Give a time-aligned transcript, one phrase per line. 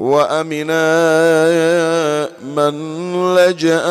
[0.00, 0.86] وأمنا
[2.56, 2.74] من
[3.34, 3.82] لجأ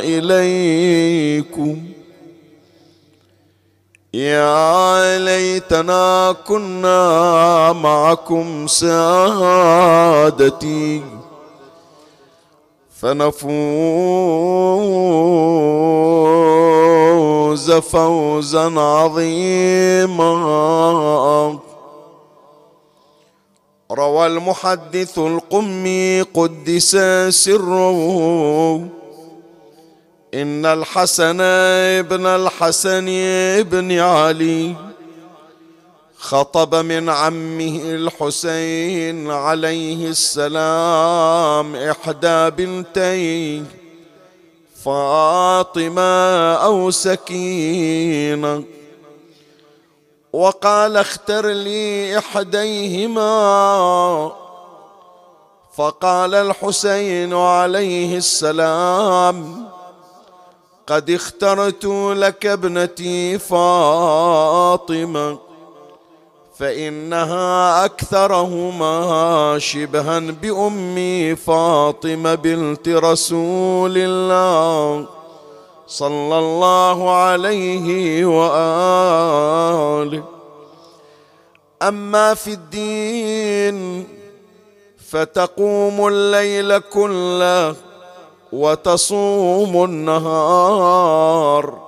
[0.00, 1.76] إليكم.
[4.14, 9.42] يا ليتنا كنا معكم سادتي.
[13.00, 13.30] فنفوز
[17.72, 20.36] فوزا عظيما.
[23.90, 26.96] روى المحدث القمي قدس
[27.28, 28.88] سره.
[30.34, 33.08] إن الحسن ابن الحسن
[33.58, 34.74] ابن علي
[36.18, 43.62] خطب من عمه الحسين عليه السلام إحدى بنتيه
[44.84, 48.64] فاطمة أو سكينة.
[50.36, 53.26] وقال اختر لي إحديهما.
[55.76, 59.68] فقال الحسين عليه السلام
[60.86, 65.38] قد اخترت لك ابنتي فاطمة
[66.58, 75.06] فإنها أكثرهما شبها بأمي فاطمة بنت رسول الله.
[75.86, 80.24] صلى الله عليه وآله.
[81.82, 84.08] أما في الدين
[85.10, 87.74] فتقوم الليل كله
[88.52, 91.78] وتصوم النهار.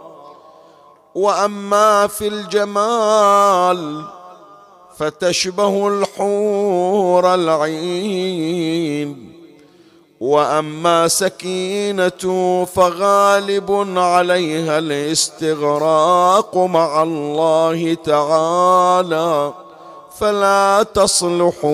[1.14, 4.04] وأما في الجمال
[4.96, 9.37] فتشبه الحور العين.
[10.20, 19.54] وأما سكينة فغالب عليها الاستغراق مع الله تعالى
[20.18, 21.64] فلا تصلح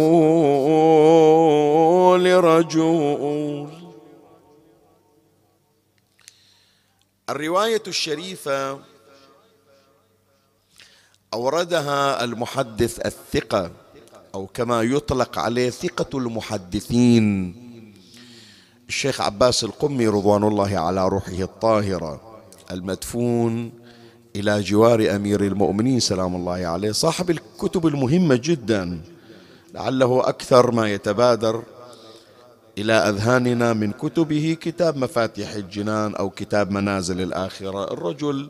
[2.21, 3.69] لرجل.
[7.31, 8.79] الرواية الشريفة
[11.35, 13.71] أوردها المحدث الثقة
[14.35, 17.64] أو كما يطلق عليه ثقة المحدثين.
[18.95, 22.21] الشيخ عباس القمي رضوان الله على روحه الطاهرة
[22.71, 23.73] المدفون
[24.37, 29.01] إلى جوار أمير المؤمنين سلام الله عليه صاحب الكتب المهمة جدا
[29.75, 31.63] لعله أكثر ما يتبادر
[32.79, 37.93] إلى أذهاننا من كتبه كتاب مفاتيح الجنان أو كتاب منازل الآخرة.
[37.93, 38.49] الرجل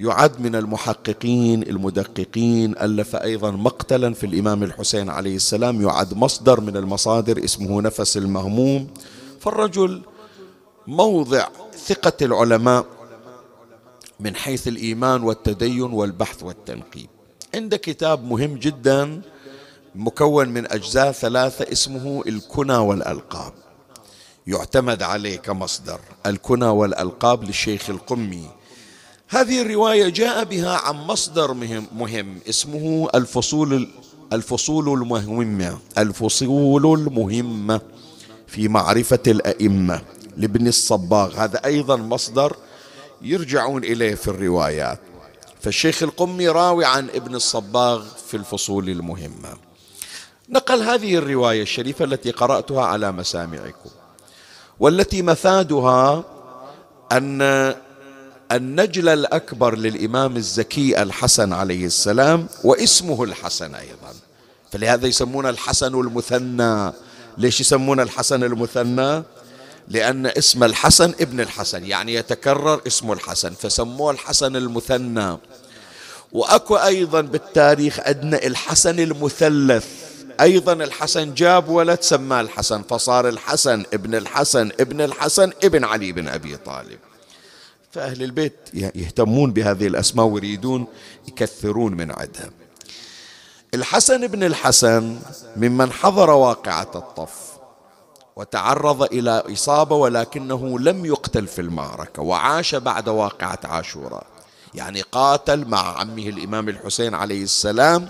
[0.00, 6.76] يعد من المحققين المدققين ألف أيضا مقتلا في الإمام الحسين عليه السلام يعد مصدر من
[6.76, 8.88] المصادر اسمه نفس المهموم.
[9.40, 10.02] فالرجل
[10.86, 11.48] موضع
[11.86, 12.86] ثقة العلماء
[14.20, 17.08] من حيث الإيمان والتدين والبحث والتنقيب.
[17.54, 19.22] عنده كتاب مهم جدا
[19.94, 23.52] مكون من أجزاء ثلاثة اسمه الكنى والألقاب.
[24.46, 28.50] يعتمد عليه كمصدر الكنى والألقاب للشيخ القمي.
[29.28, 33.88] هذه الرواية جاء بها عن مصدر مهم, مهم اسمه الفصول
[34.32, 37.80] الفصول المهمة الفصول المهمة.
[38.50, 40.02] في معرفة الأئمة.
[40.36, 42.56] لابن الصباغ هذا أيضا مصدر
[43.22, 45.00] يرجعون إليه في الروايات.
[45.60, 49.56] فالشيخ القمي راوي عن ابن الصباغ في الفصول المهمة.
[50.48, 53.90] نقل هذه الرواية الشريفة التي قرأتها على مسامعكم.
[54.80, 56.24] والتي مفادها
[57.12, 57.74] أن
[58.52, 64.14] النجل الأكبر للإمام الزكي الحسن عليه السلام واسمه الحسن أيضا.
[64.72, 66.92] فلهذا يسمون الحسن المثنى.
[67.40, 69.22] ليش يسمون الحسن المثنى؟
[69.88, 75.36] لأن اسم الحسن ابن الحسن يعني يتكرر اسم الحسن فسموه الحسن المثنى.
[76.32, 79.86] وأكو أيضا بالتاريخ عندنا الحسن المثلث.
[80.40, 86.28] أيضا الحسن جاب ولد سماه الحسن فصار الحسن ابن الحسن ابن الحسن ابن علي بن
[86.28, 86.98] أبي طالب.
[87.92, 90.86] فأهل البيت يهتمون بهذه الأسماء ويريدون
[91.28, 92.50] يكثرون من عدها.
[93.74, 95.18] الحسن بن الحسن
[95.56, 97.34] ممن حضر واقعة الطف
[98.36, 104.26] وتعرض إلى إصابة ولكنه لم يقتل في المعركة وعاش بعد واقعة عاشوراء.
[104.74, 108.08] يعني قاتل مع عمه الإمام الحسين عليه السلام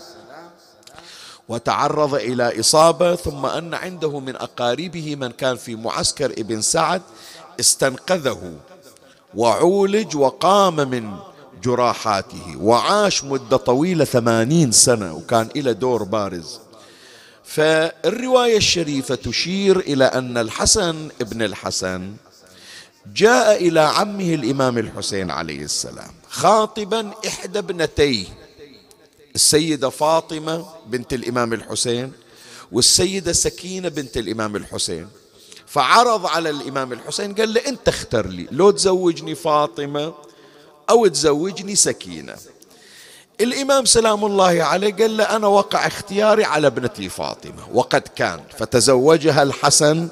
[1.49, 7.03] وتعرض إلى إصابة ثم أن عنده من أقاربه من كان في معسكر ابن سعد
[7.61, 8.53] استنقذه
[9.35, 11.17] وعولج وقام من
[11.63, 12.57] جراحاته.
[12.57, 16.59] وعاش مدة طويلة ثمانين سنة وكان إلى دور بارز.
[17.45, 22.13] فالرواية الشريفة تشير إلى أن الحسن ابن الحسن
[23.15, 28.27] جاء إلى عمه الإمام الحسين عليه السلام خاطبا إحدى ابنتيه
[29.35, 32.13] السيدة فاطمة بنت الإمام الحسين
[32.73, 35.09] والسيدة سكينة بنت الإمام الحسين.
[35.67, 40.15] فعرض على الإمام الحسين قال له أنت اختر لي لو تزوجني فاطمة
[40.91, 42.37] أو تزوجني سكينة.
[43.41, 49.43] الإمام سلام الله عليه قال له أنا وقع اختياري على ابنتي فاطمة وقد كان فتزوجها
[49.43, 50.09] الحسن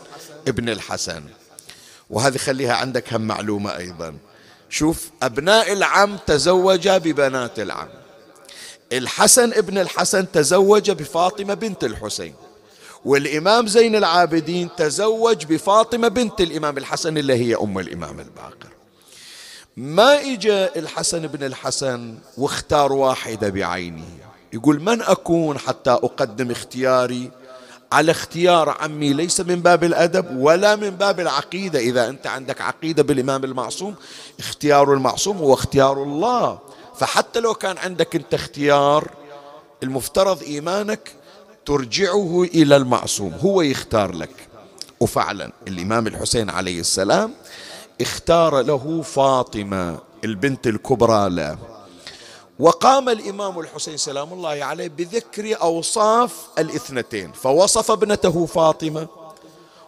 [0.49, 1.23] ابن الحسن.
[2.11, 4.17] وهذه خليها عندك هم معلومة أيضا.
[4.71, 7.89] شوف أبناء العم تزوجا ببنات العم.
[8.93, 12.35] الحسن ابن الحسن تزوج بفاطمة بنت الحسين.
[13.05, 18.78] والإمام زين العابدين تزوج بفاطمة بنت الإمام الحسن اللي هي أم الإمام الباقر.
[19.79, 24.05] ما إجا الحسن بن الحسن واختار واحدة بعينه؟
[24.53, 27.31] يقول من أكون حتى أقدم اختياري؟
[27.93, 31.79] على اختيار عمي ليس من باب الأدب ولا من باب العقيدة.
[31.79, 33.95] إذا أنت عندك عقيدة بالإمام المعصوم
[34.39, 36.59] اختيار المعصوم هو اختيار الله.
[36.97, 39.11] فحتى لو كان عندك أنت اختيار
[39.83, 41.13] المفترض إيمانك
[41.67, 43.33] ترجعه إلى المعصوم.
[43.41, 44.49] هو يختار لك.
[45.01, 47.33] وفعلا الإمام الحسين عليه السلام
[48.01, 51.59] اختار له فاطمة البنت الكبرى له.
[52.59, 57.33] وقام الإمام الحسين سلام الله عليه بذكر أوصاف الاثنتين.
[57.33, 59.09] فوصف ابنته فاطمة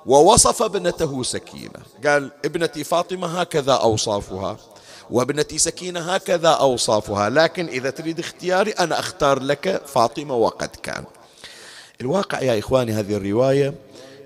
[0.07, 1.81] ووصف ابنته سكينة.
[2.07, 4.57] قال ابنتي فاطمة هكذا أوصافها
[5.11, 7.31] وابنتي سكينة هكذا أوصافها.
[7.31, 11.05] لكن إذا تريد اختياري أنا أختار لك فاطمة وقد كان.
[12.01, 13.75] الواقع يا إخواني هذه الرواية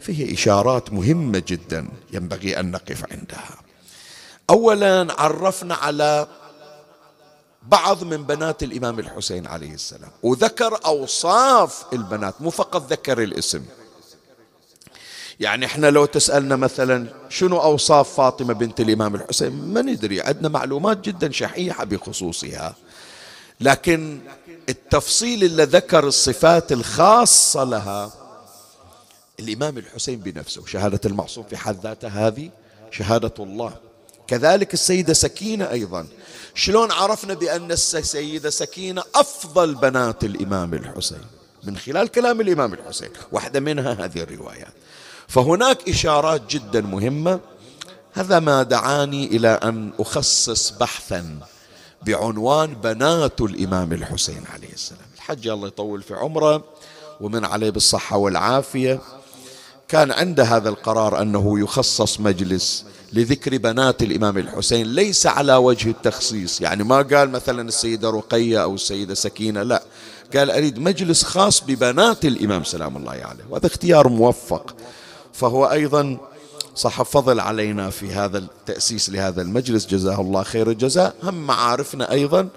[0.00, 3.63] فيه إشارات مهمة جدا ينبغي أن نقف عندها.
[4.50, 6.26] أولا عرفنا على
[7.62, 13.64] بعض من بنات الإمام الحسين عليه السلام وذكر أوصاف البنات مو فقط ذكر الاسم.
[15.40, 21.00] يعني إحنا لو تسألنا مثلا شنو أوصاف فاطمة بنت الإمام الحسين ما ندري عندنا معلومات
[21.00, 22.74] جدا شحيحة بخصوصها.
[23.60, 24.20] لكن
[24.68, 28.12] التفصيل اللي ذكر الصفات الخاصة لها
[29.40, 32.50] الإمام الحسين بنفسه شهادة المعصوم في حد ذاتها هذه؟
[32.90, 33.83] شهادة الله.
[34.26, 36.06] كذلك السيدة سكينة أيضا.
[36.54, 41.24] شلون عرفنا بأن السيدة سكينة أفضل بنات الإمام الحسين؟
[41.64, 44.72] من خلال كلام الإمام الحسين واحدة منها هذه الروايات.
[45.28, 47.40] فهناك إشارات جدا مهمة.
[48.12, 51.38] هذا ما دعاني إلى أن أخصص بحثا
[52.02, 55.00] بعنوان بنات الإمام الحسين عليه السلام.
[55.14, 56.64] الحج الله يطول في عمره
[57.20, 59.00] ومن عليه بالصحة والعافية.
[59.94, 66.60] كان عنده هذا القرار أنه يخصص مجلس لذكر بنات الإمام الحسين ليس على وجه التخصيص.
[66.60, 69.82] يعني ما قال مثلا السيدة رقية أو السيدة سكينة لا.
[70.36, 74.74] قال أريد مجلس خاص ببنات الإمام سلام الله عليه وهذا اختيار موفق.
[75.32, 76.18] فهو أيضا
[76.76, 81.14] صح فضل علينا في هذا التأسيس لهذا المجلس جزاه الله خير الجزاء.
[81.22, 82.48] هم معارفنا أيضا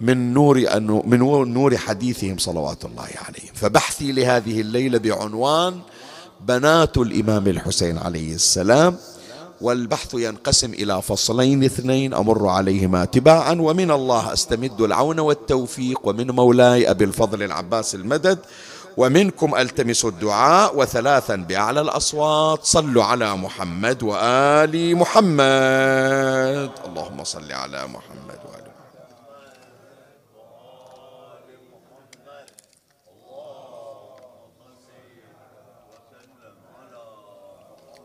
[0.00, 1.18] من نور من
[1.54, 3.54] نور حديثهم صلوات الله عليهم.
[3.54, 5.80] فبحثي لهذه الليلة بعنوان
[6.46, 8.96] بنات الإمام الحسين عليه السلام
[9.60, 16.90] والبحث ينقسم إلى فصلين اثنين أمر عليهما تباعا ومن الله أستمد العون والتوفيق ومن مولاي
[16.90, 18.38] أبي الفضل العباس المدد
[18.96, 26.70] ومنكم ألتمس الدعاء وثلاثا بأعلى الأصوات صلوا على محمد وآل محمد.
[26.86, 28.38] اللهم صل على محمد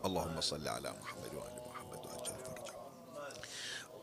[0.06, 2.74] اللهم صل على محمد وآل محمد وأجل فرجه.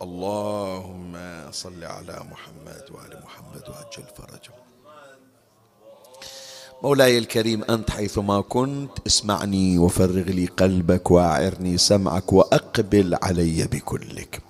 [0.02, 1.14] اللهم
[1.52, 4.66] صل على محمد وآل محمد وعجل فرجهم
[6.84, 14.42] مولاي الكريم أنت حيثما كنت اسمعني وفرغ لي قلبك وأعرني سمعك وأقبل علي بكلك.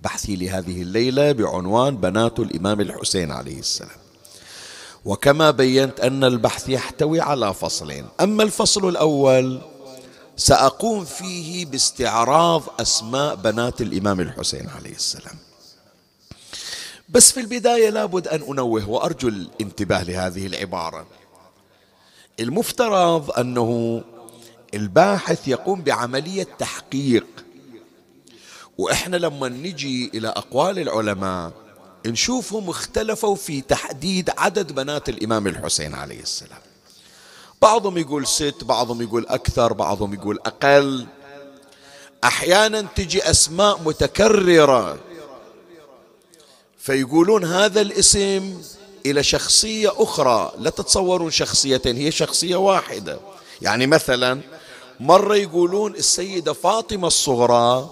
[0.00, 3.98] بحثي لهذه الليلة بعنوان بنات الإمام الحسين عليه السلام.
[5.04, 8.06] وكما بينت أن البحث يحتوي على فصلين.
[8.20, 9.60] أما الفصل الأول
[10.38, 15.38] سأقوم فيه باستعراض أسماء بنات الإمام الحسين عليه السلام.
[17.08, 21.06] بس في البداية لابد أن أنوه وأرجو الانتباه لهذه العبارة.
[22.40, 24.02] المفترض أنه
[24.74, 27.26] الباحث يقوم بعملية تحقيق.
[28.78, 31.52] وإحنا لما نجي إلى أقوال العلماء
[32.06, 36.67] نشوفهم اختلفوا في تحديد عدد بنات الإمام الحسين عليه السلام.
[37.62, 41.06] بعضهم يقول ست بعضهم يقول أكثر بعضهم يقول أقل.
[42.24, 44.98] أحيانا تجي أسماء متكررة
[46.78, 48.62] فيقولون هذا الاسم
[49.06, 50.52] إلى شخصية أخرى.
[50.58, 53.20] لا تتصورون شخصيتين هي شخصية واحدة.
[53.62, 54.40] يعني مثلا
[55.00, 57.90] مرة يقولون السيدة فاطمة الصغرى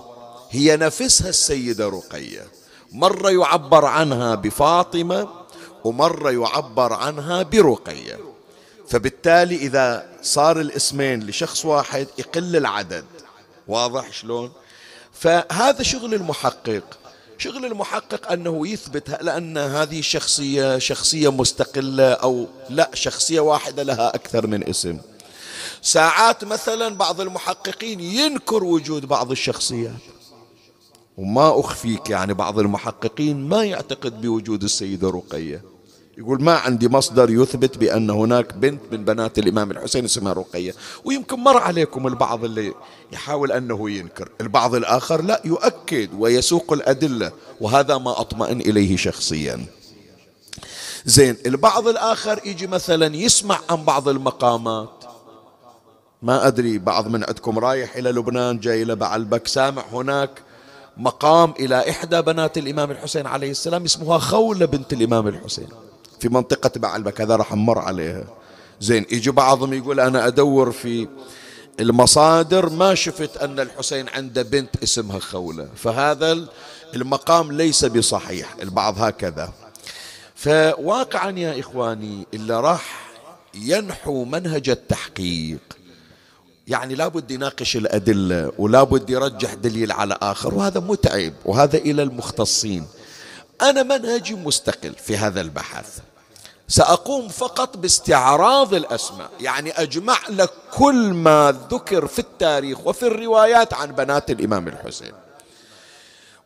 [0.50, 2.46] هي نفسها السيدة رقية.
[2.92, 5.28] مرة يعبر عنها بفاطمة
[5.84, 8.25] ومرة يعبر عنها برقية.
[8.88, 13.04] فبالتالي إذا صار الاسمين لشخص واحد يقل العدد.
[13.68, 14.52] واضح شلون؟
[15.12, 16.98] فهذا شغل المحقق.
[17.38, 24.46] شغل المحقق أنه يثبت لأن هذه الشخصية شخصية مستقلة أو لا شخصية واحدة لها أكثر
[24.46, 24.98] من اسم.
[25.82, 29.92] ساعات مثلا بعض المحققين ينكر وجود بعض الشخصيات.
[31.16, 35.75] وما أخفيك يعني بعض المحققين ما يعتقد بوجود السيدة رقية.
[36.18, 40.74] يقول ما عندي مصدر يثبت بأن هناك بنت من بنات الإمام الحسين اسمها رقية.
[41.04, 42.74] ويمكن مر عليكم البعض اللي
[43.12, 44.28] يحاول أنه ينكر.
[44.40, 49.66] البعض الآخر لا يؤكد ويسوق الأدلة وهذا ما أطمئن إليه شخصيا.
[51.04, 55.04] زين البعض الآخر يجي مثلا يسمع عن بعض المقامات.
[56.22, 60.30] ما أدري بعض من عندكم رايح إلى لبنان جاي إلى بعلبك سامع هناك
[60.96, 65.68] مقام إلى إحدى بنات الإمام الحسين عليه السلام اسمها خولة بنت الإمام الحسين.
[66.20, 68.24] في منطقة بعلبك هذا راح نمر عليها.
[68.80, 71.08] زين يجي بعضهم يقول أنا أدور في
[71.80, 75.68] المصادر ما شفت أن الحسين عنده بنت اسمها خولة.
[75.76, 76.38] فهذا
[76.94, 79.52] المقام ليس بصحيح البعض هكذا.
[80.34, 83.10] فواقعا يا إخواني اللي راح
[83.54, 85.58] ينحو منهج التحقيق.
[86.68, 92.86] يعني لابد يناقش الأدلة ولابد يرجح دليل على آخر وهذا متعب وهذا إلى المختصين.
[93.62, 95.98] أنا منهجي مستقل في هذا البحث.
[96.68, 99.30] سأقوم فقط باستعراض الأسماء.
[99.40, 105.12] يعني أجمع لك كل ما ذكر في التاريخ وفي الروايات عن بنات الإمام الحسين.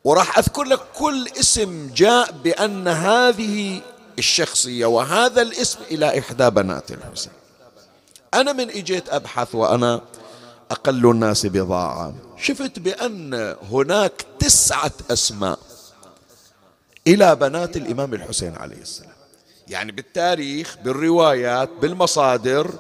[0.05, 3.81] وراح أذكر لك كل اسم جاء بأن هذه
[4.19, 7.33] الشخصية وهذا الاسم إلى إحدى بنات الحسين.
[8.35, 10.01] أنا من إجيت أبحث وأنا
[10.71, 12.15] أقل الناس بضاعة.
[12.39, 15.59] شفت بأن هناك تسعة أسماء
[17.07, 19.11] إلى بنات الإمام الحسين عليه السلام.
[19.69, 22.71] يعني بالتاريخ بالروايات بالمصادر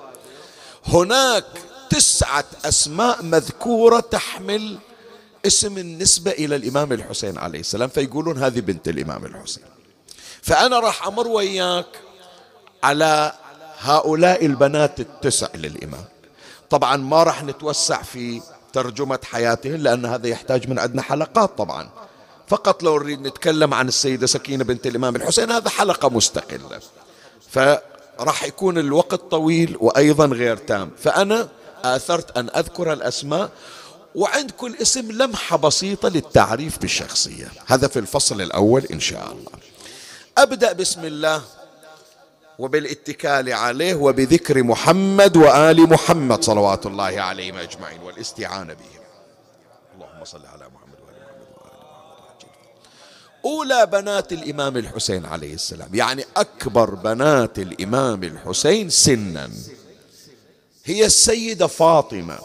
[0.86, 1.44] هناك
[1.90, 4.78] تسعة أسماء مذكورة تحمل
[5.46, 9.64] اسم النسبة إلى الإمام الحسين عليه السلام فيقولون هذه بنت الإمام الحسين.
[10.42, 11.86] فأنا راح أمر وياك
[12.82, 13.32] على
[13.78, 16.04] هؤلاء البنات التسع للإمام.
[16.70, 21.90] طبعا ما راح نتوسع في ترجمة حياتهن لأن هذا يحتاج من عندنا حلقات طبعا.
[22.50, 26.80] فقط لو نريد نتكلم عن السيدة سكينة بنت الإمام الحسين هذا حلقة مستقلة.
[27.50, 30.90] فراح يكون الوقت طويل وأيضا غير تام.
[30.99, 31.49] فأنا
[31.85, 33.50] آثرت أن أذكر الأسماء
[34.14, 37.49] وعند كل اسم لمحة بسيطة للتعريف بالشخصية.
[37.66, 39.52] هذا في الفصل الأول إن شاء الله.
[40.38, 41.42] أبدأ بسم الله
[42.59, 49.02] وبالاتكال عليه وبذكر محمد وآل محمد صلوات الله عليهم أجمعين والاستعانة بهم.
[49.95, 50.79] اللهم صل على محمد.
[53.44, 55.94] أولى بنات الإمام الحسين عليه السلام.
[55.94, 59.50] يعني أكبر بنات الإمام الحسين سنا.
[60.85, 62.38] هي السيدة فاطمة.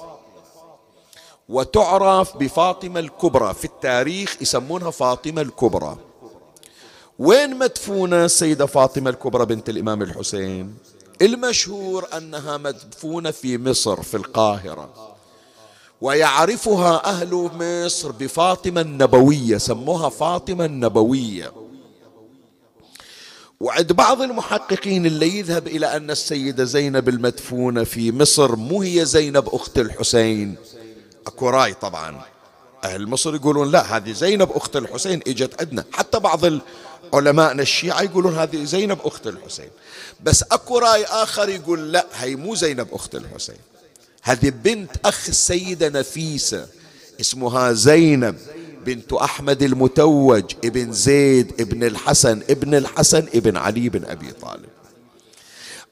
[1.50, 3.54] وتعرف بفاطمة الكبرى.
[3.54, 5.98] في التاريخ يسمونها فاطمة الكبرى.
[7.20, 10.78] وين مدفونة السيدة فاطمة الكبرى بنت الإمام الحسين؟
[11.22, 15.15] المشهور أنها مدفونة في مصر في القاهرة.
[16.06, 21.52] ويعرفها أهل مصر بفاطمة النبوية سموها فاطمة النبوية.
[23.60, 29.50] وعند بعض المحققين اللي يذهب إلى أن السيدة زينب المدفونة في مصر مو هي زينب
[29.50, 30.56] أخت الحسين.
[31.28, 32.22] أكو رأي طبعا.
[32.84, 35.84] أهل مصر يقولون لا هذه زينب أخت الحسين إجت عندنا.
[35.94, 36.42] حتى بعض
[37.14, 39.70] علماءنا الشيعة يقولون هذه زينب أخت الحسين.
[40.24, 43.75] بس أكو رأي آخر يقول لا هي مو زينب أخت الحسين.
[44.26, 46.68] هذه بنت أخ السيدة نفيسة
[47.22, 48.36] اسمها زينب
[48.86, 54.70] بنت أحمد المتوج ابن زيد ابن الحسن ابن الحسن ابن علي بن أبي طالب.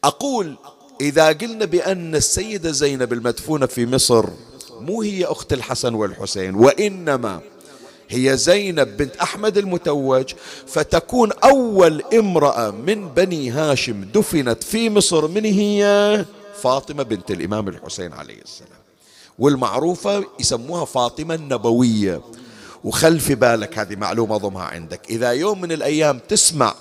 [0.04, 0.56] أقول
[1.02, 4.26] إذا قلنا بأن السيدة زينب المدفونة في مصر
[4.80, 7.42] مو هي أخت الحسن والحسين وإنما
[8.10, 10.34] هي زينب بنت أحمد المتوج
[10.68, 16.26] فتكون أول امرأة من بني هاشم دفنت في مصر من هي؟
[16.64, 18.84] فاطمة بنت الإمام الحسين عليه السلام.
[19.40, 22.22] والمعروفة يسموها فاطمة النبوية.
[22.84, 25.02] وخل في بالك هذه معلومة ضمها عندك.
[25.10, 26.76] إذا يوم من الأيام تسمع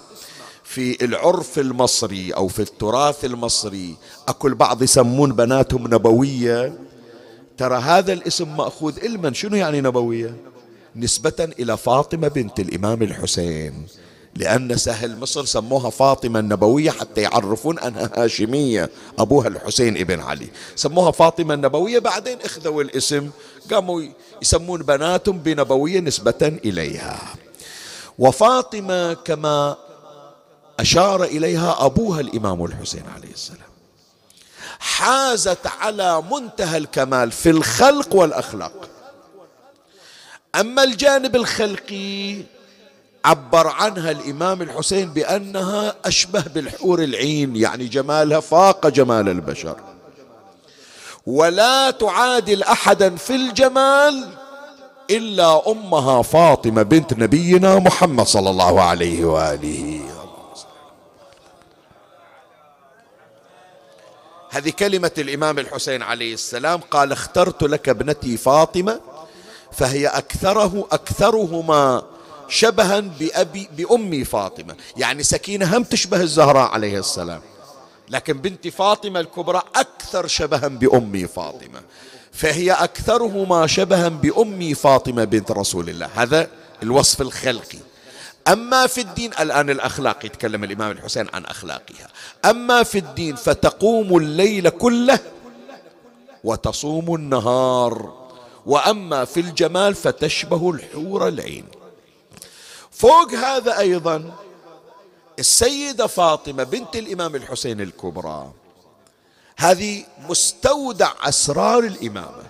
[0.65, 3.97] في العرف المصري أو في التراث المصري
[4.29, 6.79] أكو البعض يسمون بناتهم نبوية.
[7.59, 9.33] ترى هذا الاسم مأخوذ علما.
[9.33, 10.37] شنو يعني نبوية؟
[10.97, 13.87] نسبة إلى فاطمة بنت الإمام الحسين.
[14.37, 20.49] لأن سهل مصر سموها فاطمة النبوية حتى يعرفون أنها هاشمية أبوها الحسين ابن علي.
[20.77, 23.31] سموها فاطمة النبوية بعدين إخذوا الاسم
[23.71, 24.03] قاموا
[24.43, 27.19] يسمون بناتهم بنبوية نسبة إليها.
[28.19, 29.77] وفاطمة كما
[30.81, 33.73] أشار إليها أبوها الإمام الحسين عليه السلام.
[34.79, 38.89] حازت على منتهى الكمال في الخلق والأخلاق.
[40.55, 42.43] أما الجانب الخلقي
[43.25, 49.77] عبر عنها الإمام الحسين بأنها أشبه بالحور العين يعني جمالها فاق جمال البشر.
[51.27, 54.29] ولا تعادل أحدا في الجمال
[55.11, 60.01] إلا أمها فاطمة بنت نبينا محمد صلى الله عليه وآله
[64.51, 69.01] هذه كلمة الإمام الحسين عليه السلام قال اخترت لك ابنتي فاطمة
[69.73, 72.03] فهي أكثره أكثرهما
[72.53, 74.77] شبها بأبي بأمي فاطمة.
[74.97, 77.41] يعني سكينة هم تشبه الزهراء عليه السلام.
[78.09, 81.81] لكن بنت فاطمة الكبرى أكثر شبها بأمي فاطمة.
[82.33, 86.09] فهي أكثرهما شبها بأمي فاطمة بنت رسول الله.
[86.15, 86.49] هذا
[86.83, 87.79] الوصف الخلقي.
[88.49, 92.09] أما في الدين الآن الأخلاق يتكلم الإمام الحسين عن أخلاقها.
[92.45, 95.19] أما في الدين فتقوم الليل كله
[96.45, 98.23] وتصوم النهار.
[98.67, 101.65] وأما في الجمال فتشبه الحور العين.
[102.93, 104.33] فوق هذا أيضا
[105.39, 108.53] السيدة فاطمة بنت الإمام الحسين الكبرى.
[109.57, 112.43] هذه مستودع أسرار الإمامة.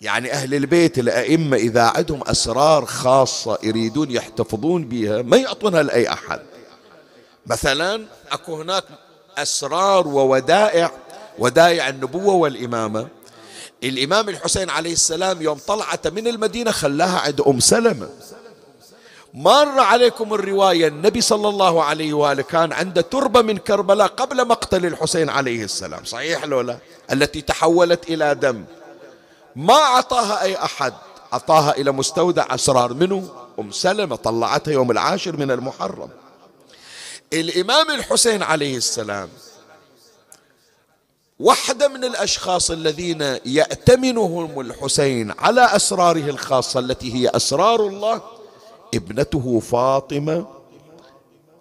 [0.00, 6.40] يعني أهل البيت الأئمة إذا عندهم أسرار خاصة يريدون يحتفظون بها ما يعطونها لأي أحد.
[7.46, 8.84] مثلا أكو هناك
[9.38, 10.90] أسرار وودائع
[11.38, 13.08] ودائع النبوة والإمامة.
[13.84, 18.08] الإمام الحسين عليه السلام يوم طلعت من المدينة خلاها عند أم سلمة.
[19.34, 24.86] مر عليكم الرواية النبي صلى الله عليه وآله كان عنده تربة من كربلاء قبل مقتل
[24.86, 26.04] الحسين عليه السلام.
[26.04, 26.78] صحيح لو لا؟
[27.12, 28.64] التي تحولت إلى دم.
[29.56, 30.92] ما أعطاها أي أحد.
[31.32, 32.94] أعطاها إلى مستودع أسرار.
[32.94, 34.16] منه أم سلمة.
[34.16, 36.08] طلعتها يوم العاشر من المحرم.
[37.32, 39.28] الإمام الحسين عليه السلام
[41.40, 48.22] واحدة من الأشخاص الذين يأتمنهم الحسين على أسراره الخاصة التي هي أسرار الله
[48.94, 50.46] ابنته فاطمة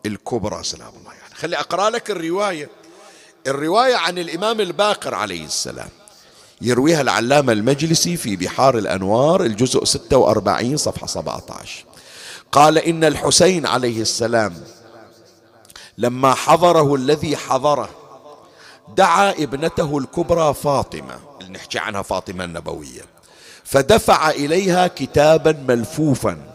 [0.05, 2.69] الكبرى سلام الله يعني خلي أقرأ لك الرواية
[3.47, 5.89] الرواية عن الإمام الباقر عليه السلام.
[6.61, 11.85] يرويها العلامة المجلسي في بحار الأنوار الجزء 46 صفحة 17
[12.51, 14.63] قال إن الحسين عليه السلام
[15.97, 17.89] لما حضره الذي حضره
[18.97, 21.19] دعا ابنته الكبرى فاطمة.
[21.41, 23.01] اللي نحكي عنها فاطمة النبوية.
[23.63, 26.52] فدفع إليها كتابا ملفوفا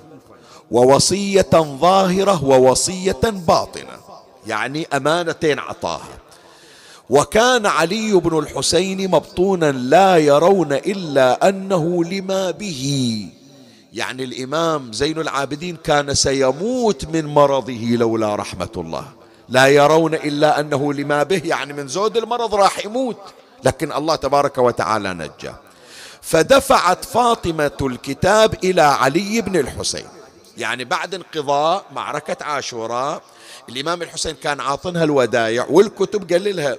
[0.70, 3.98] ووصية ظاهرة ووصية باطنة
[4.46, 6.18] يعني أمانتين عطاها.
[7.10, 13.26] وكان علي بن الحسين مبطونا لا يرون إلا أنه لما به.
[13.92, 19.04] يعني الإمام زين العابدين كان سيموت من مرضه لولا رحمة الله.
[19.48, 23.16] لا يرون إلا أنه لما به يعني من زود المرض راح يموت.
[23.64, 25.54] لكن الله تبارك وتعالى نجاه.
[26.22, 30.17] فدفعت فاطمة الكتاب إلى علي بن الحسين.
[30.58, 33.22] يعني بعد انقضاء معركة عاشوراء
[33.68, 36.76] الإمام الحسين كان عاطنها الودايع والكتب قال لها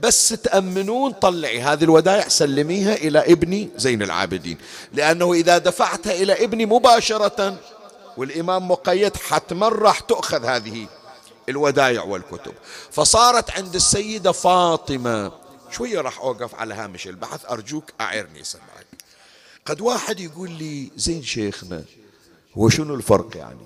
[0.00, 4.58] بس تأمنون طلعي هذه الودائع سلميها إلى ابني زين العابدين
[4.92, 7.56] لأنه إذا دفعتها إلى ابني مباشرة.
[8.16, 10.86] والإمام مقيد حتما راح تؤخذ هذه
[11.48, 12.52] الودائع والكتب.
[12.90, 15.32] فصارت عند السيدة فاطمة
[15.70, 18.86] شوية راح أوقف على هامش البحث أرجوك أعرني سمعك
[19.66, 21.84] قد واحد يقول لي زين شيخنا
[22.58, 23.60] هو شنو الفرق يعني؟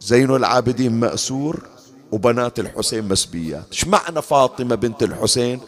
[0.00, 1.68] زين العابدين مأسور
[2.12, 3.66] وبنات الحسين مسبيات.
[3.72, 5.60] إيش معنى فاطمة بنت الحسين؟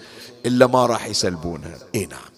[0.46, 1.78] إلا ما راح يسلبونها.
[1.94, 2.34] إي نعم.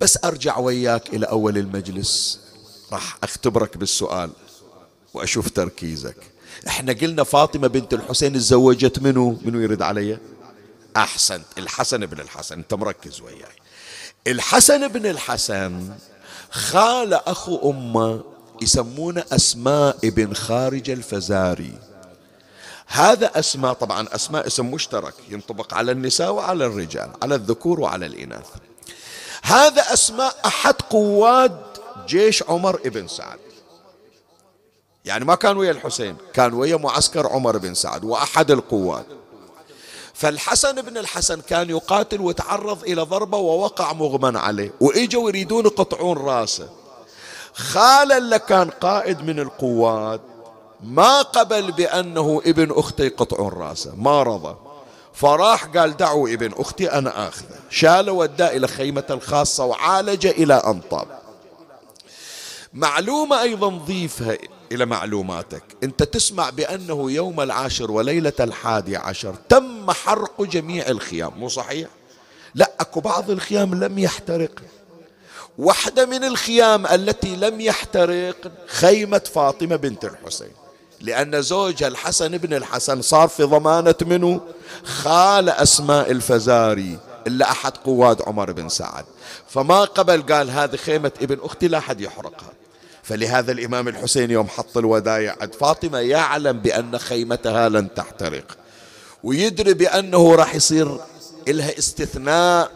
[0.00, 2.40] بس أرجع وياك إلى أول المجلس.
[2.92, 4.30] راح أختبرك بالسؤال
[5.14, 6.16] وأشوف تركيزك.
[6.66, 10.18] إحنا قلنا فاطمة بنت الحسين تزوجت منو؟ منو يرد علي؟
[10.96, 12.58] أحسنت الحسن بن الحسن.
[12.58, 13.56] أنت مركز وياي.
[14.26, 15.94] الحسن بن الحسن
[16.50, 21.78] خال أخو أمه يسمونه أسماء بن خارج الفزاري.
[22.86, 28.46] هذا أسماء طبعا أسماء اسم مشترك ينطبق على النساء وعلى الرجال على الذكور وعلى الإناث.
[29.42, 31.60] هذا أسماء أحد قواد
[32.06, 33.38] جيش عمر بن سعد.
[35.04, 39.06] يعني ما كان ويا الحسين كان ويا معسكر عمر بن سعد وأحد القوات
[40.14, 46.83] فالحسن بن الحسن كان يقاتل وتعرض إلى ضربة ووقع مغمى عليه وإجوا يريدون يقطعون رأسه.
[47.54, 50.20] خالا اللي كان قائد من القوات
[50.82, 54.56] ما قبل بأنه ابن أخته يقطعون راسه ما رضى.
[55.12, 57.58] فراح قال دعوا ابن أختي أنا آخذه.
[57.70, 61.06] شاله وداه إلى خيمة الخاصة وعالج إلى أنطاب.
[62.72, 64.36] معلومة أيضا ضيفها
[64.72, 65.62] إلى معلوماتك.
[65.82, 71.88] أنت تسمع بأنه يوم العاشر وليلة الحادي عشر تم حرق جميع الخيام مو صحيح؟
[72.54, 74.50] لا أكو بعض الخيام لم يحترق
[75.58, 78.36] واحدة من الخيام التي لم يحترق
[78.66, 80.48] خيمة فاطمة بنت الحسين.
[81.00, 84.40] لأن زوجها الحسن بن الحسن صار في ضمانة منه
[84.84, 89.04] خال أسماء الفزاري إلا أحد قواد عمر بن سعد.
[89.48, 92.52] فما قبل قال هذه خيمة ابن أختي لا أحد يحرقها.
[93.02, 98.56] فلهذا الإمام الحسين يوم حط الودايع عند فاطمة يعلم بأن خيمتها لن تحترق.
[99.24, 100.98] ويدري بأنه راح يصير
[101.48, 102.70] إلها استثناء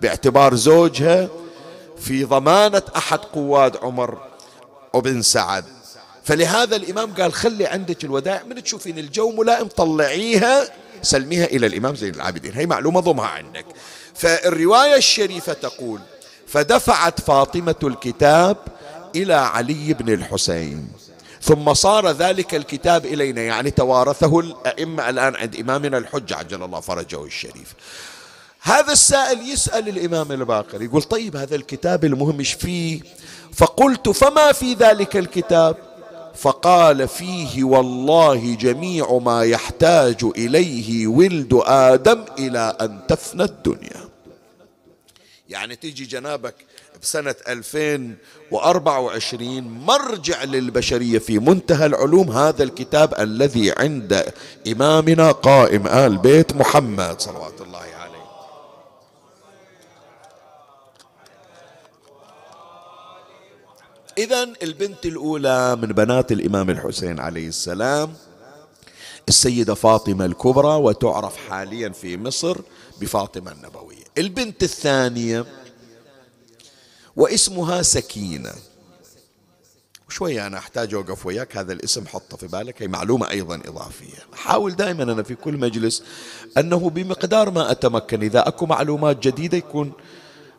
[0.00, 1.28] باعتبار زوجها
[2.04, 4.18] في ضمانة أحد قواد عمر
[4.92, 5.64] وبن سعد.
[6.24, 10.68] فلهذا الإمام قال خلي عندك الودائع من تشوفين الجو ملائم طلعيها
[11.02, 12.52] سلميها إلى الإمام زين العابدين.
[12.52, 13.64] هي معلومة ضمها عندك.
[14.14, 16.00] فالرواية الشريفة تقول
[16.46, 18.56] فدفعت فاطمة الكتاب
[19.16, 20.88] إلى علي بن الحسين
[21.42, 23.40] ثم صار ذلك الكتاب إلينا.
[23.40, 27.74] يعني توارثه الأئمة الآن عند إمامنا الحج عجل الله فرجه الشريف.
[28.62, 33.00] هذا السائل يسأل الإمام الباقر يقول طيب هذا الكتاب المهم إيش فيه؟
[33.54, 35.76] فقلت فما في ذلك الكتاب؟
[36.34, 44.08] فقال فيه والله جميع ما يحتاج إليه ولد آدم إلى أن تفنى الدنيا.
[45.48, 46.54] يعني تيجي جنابك
[47.02, 54.32] بسنة 2024 مرجع للبشرية في منتهى العلوم هذا الكتاب الذي عند
[54.72, 57.91] إمامنا قائم آل بيت محمد صلوات الله عليه.
[64.18, 68.14] إذا البنت الأولى من بنات الإمام الحسين عليه السلام
[69.28, 72.58] السيدة فاطمة الكبرى وتعرف حاليا في مصر
[73.00, 74.04] بفاطمة النبوية.
[74.18, 75.44] البنت الثانية
[77.16, 78.52] واسمها سكينة.
[80.08, 84.18] شوية أنا أحتاج أوقف وياك هذا الاسم حطه في بالك هي معلومة أيضا إضافية.
[84.34, 86.02] حاول دائما أنا في كل مجلس
[86.58, 89.92] أنه بمقدار ما أتمكن إذا أكو معلومات جديدة يكون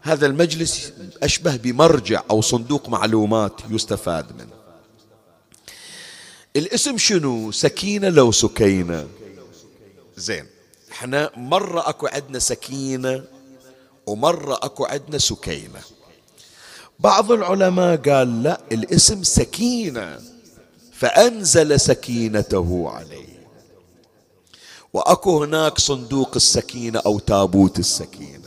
[0.04, 0.92] هذا المجلس
[1.24, 4.54] أشبه بمرجع أو صندوق معلومات يستفاد منه.
[6.56, 9.08] الاسم شنو؟ سكينة لو سكينة؟
[10.18, 10.46] زين
[10.92, 13.24] إحنا مرة أكو عندنا سكينة
[14.08, 15.82] ومرة أكو عندنا سكينة.
[17.00, 20.20] بعض العلماء قال لا الاسم سكينة
[20.94, 23.34] فأنزل سكينته عليه.
[24.94, 28.43] وأكو هناك صندوق السكينة أو تابوت السكينة.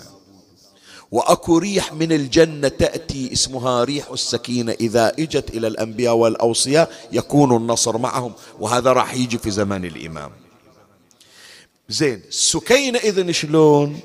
[1.10, 4.72] وأكو ريح من الجنة تأتي اسمها ريح السكينة.
[4.72, 10.30] إذا إجت إلى الأنبياء والأوصياء يكون النصر معهم وهذا راح يجي في زمان الإمام.
[11.88, 14.00] زين سكينة إذن شلون؟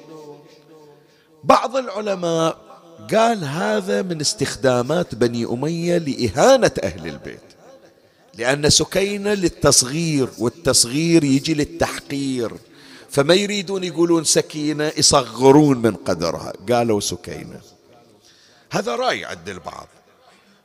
[1.43, 2.57] بعض العلماء
[3.13, 7.39] قال هذا من استخدامات بني أمية لإهانة أهل البيت.
[8.37, 12.51] لأن سكينة للتصغير والتصغير يجي للتحقير.
[13.12, 16.54] فما يريدون يقولون سكينة يصغرون من قدرها.
[16.69, 17.62] قالوا سكينة.
[18.71, 19.88] هذا رأي عند البعض.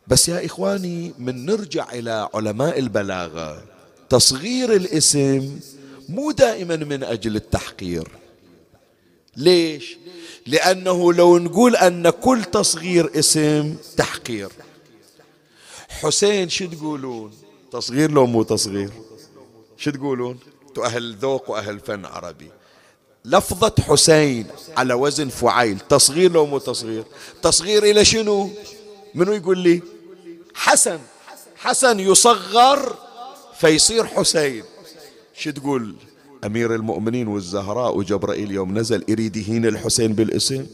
[0.07, 3.65] بس يا إخواني من نرجع إلى علماء البلاغة
[4.09, 5.61] تصغير الاسم
[6.09, 8.09] مو دائما من أجل التحقير.
[9.37, 9.97] ليش؟
[10.47, 14.49] لأنه لو نقول أن كل تصغير اسم تحقير.
[15.89, 17.33] حسين شو تقولون؟
[17.73, 18.91] تصغير لو مو تصغير؟
[19.77, 20.39] شو تقولون؟
[20.79, 22.51] أهل ذوق وأهل فن عربي.
[23.25, 27.05] لفظة حسين على وزن فعيل تصغير لو مو تصغير؟
[27.43, 28.51] تصغير إلى شنو؟
[29.15, 29.83] منو يقول لي؟
[30.55, 30.99] حسن.
[31.57, 32.95] حسن يصغر
[33.61, 34.65] فيصير حسين.
[35.35, 35.95] شو تقول؟
[36.45, 40.67] أمير المؤمنين والزهراء وجبرائيل يوم نزل يريد يهين الحسين بالاسم؟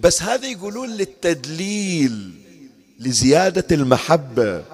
[0.00, 2.32] بس هذا يقولون للتدليل
[2.98, 4.64] لزيادة المحبة.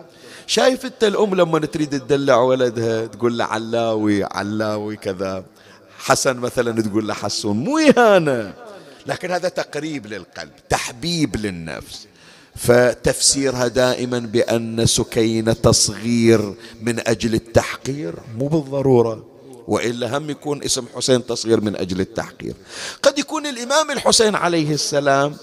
[0.47, 5.45] شايف انت الام لما تريد تدلع ولدها تقول له علاوي علاوي كذا.
[5.99, 8.55] حسن مثلا تقول له حسون مو إهانة.
[9.07, 12.07] لكن هذا تقريب للقلب تحبيب للنفس.
[12.57, 18.15] فتفسيرها دائما بأن سكينة تصغير من أجل التحقير.
[18.39, 19.27] مو بالضرورة.
[19.69, 22.55] وإلا هم يكون اسم حسين تصغير من أجل التحقير.
[23.03, 25.37] قد يكون الإمام الحسين عليه السلام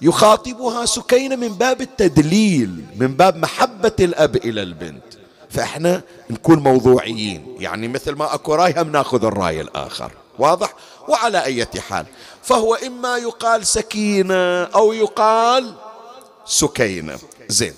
[0.00, 5.02] يخاطبها سكينة من باب التدليل من باب محبة الأب إلى البنت.
[5.50, 7.56] فإحنا نكون موضوعيين.
[7.58, 10.12] يعني مثل ما أكو راي هم ناخذ الرأي الآخر.
[10.38, 10.74] واضح؟
[11.08, 12.06] وعلى أي حال.
[12.42, 15.74] فهو إما يقال سكينة أو يقال
[16.46, 17.18] سكينة.
[17.48, 17.74] زين.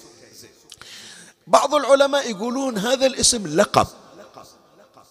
[1.47, 3.87] بعض العلماء يقولون هذا الاسم لقب.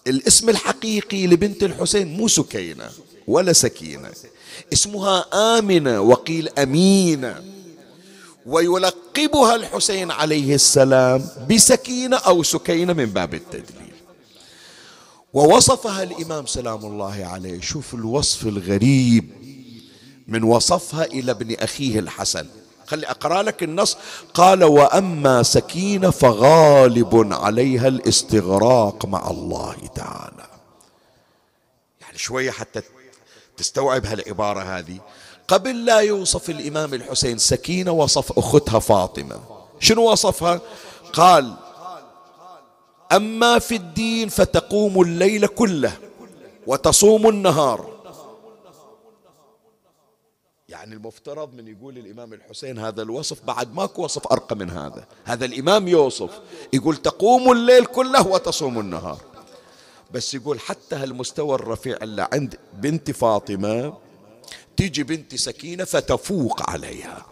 [0.06, 2.90] الاسم الحقيقي لبنت الحسين مو سكينة
[3.26, 4.10] ولا سكينة.
[4.72, 5.24] اسمها
[5.58, 7.44] آمنة وقيل أمينة.
[8.46, 13.92] ويلقبها الحسين عليه السلام بسكينة أو سكينة من باب التدليل.
[15.32, 19.30] ووصفها الإمام سلام الله عليه شوف الوصف الغريب
[20.28, 22.46] من وصفها إلى ابن أخيه الحسن.
[22.86, 23.96] خلي أقرأ لك النص.
[24.34, 30.46] قال وأما سكينة فغالب عليها الاستغراق مع الله تعالى.
[32.00, 32.82] يعني شوية حتى
[33.58, 34.98] تستوعب هالعبارة هذه.
[35.48, 39.40] قبل لا يوصف الإمام الحسين سكينة وصف أختها فاطمة.
[39.80, 40.60] شنو وصفها؟
[41.12, 41.54] قال
[43.12, 45.92] أما في الدين فتقوم الليل كله
[46.66, 47.98] وتصوم النهار.
[50.68, 55.04] يعني المفترض من يقول الإمام الحسين هذا الوصف بعد ماكو وصف أرقى من هذا.
[55.24, 56.30] هذا الإمام يوصف
[56.72, 59.18] يقول تقوم الليل كله وتصوم النهار.
[60.10, 63.94] بس يقول حتى هالمستوى الرفيع اللي عند بنت فاطمة
[64.76, 67.26] تيجي بنت سكينة فتفوق عليها.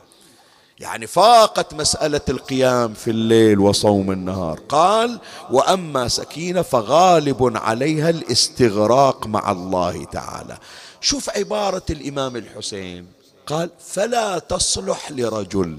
[0.78, 4.60] يعني فاقت مسألة القيام في الليل وصوم النهار.
[4.68, 10.58] قال وأما سكينة فغالب عليها الاستغراق مع الله تعالى.
[11.00, 13.06] شوف عبارة الإمام الحسين.
[13.46, 15.78] قال فلا تصلح لرجل.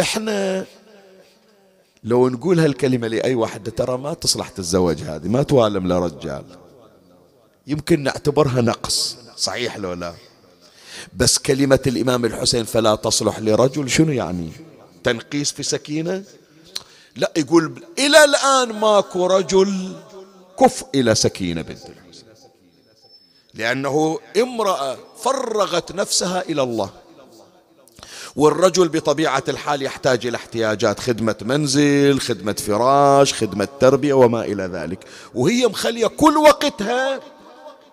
[0.00, 0.66] إحنا
[2.04, 6.44] لو نقول هالكلمة لأي واحدة ترى ما تصلح تتزوج هذه ما توالم لرجال
[7.66, 10.14] يمكن نعتبرها نقص صحيح لو لا؟
[11.16, 14.50] بس كلمة الإمام الحسين فلا تصلح لرجل شنو يعني؟
[15.04, 16.22] تنقيس في سكينة؟
[17.16, 19.96] لا يقول إلى الآن ماكو رجل
[20.60, 22.24] كف إلى سكينة بنت الحسين.
[23.54, 26.90] لأنه امرأة فرغت نفسها إلى الله.
[28.36, 35.04] والرجل بطبيعة الحال يحتاج إلى احتياجات خدمة منزل خدمة فراش خدمة تربية وما إلى ذلك.
[35.34, 37.20] وهي مخلية كل وقتها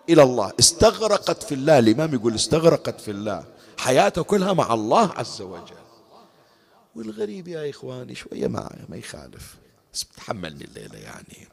[0.09, 0.51] إلى الله.
[0.59, 1.79] استغرقت في الله.
[1.79, 3.43] الإمام يقول استغرقت في الله.
[3.77, 5.79] حياتها كلها مع الله عز وجل.
[6.95, 9.55] والغريب يا إخواني شوية ما, ما يخالف.
[9.93, 11.47] بس تحملني الليلة يعني.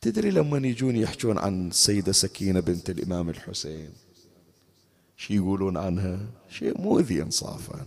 [0.00, 3.90] تدري لما يجون يحجون عن السيدة سكينة بنت الإمام الحسين؟
[5.20, 6.18] شي يقولون عنها؟
[6.50, 7.86] شيء مؤذي انصافا.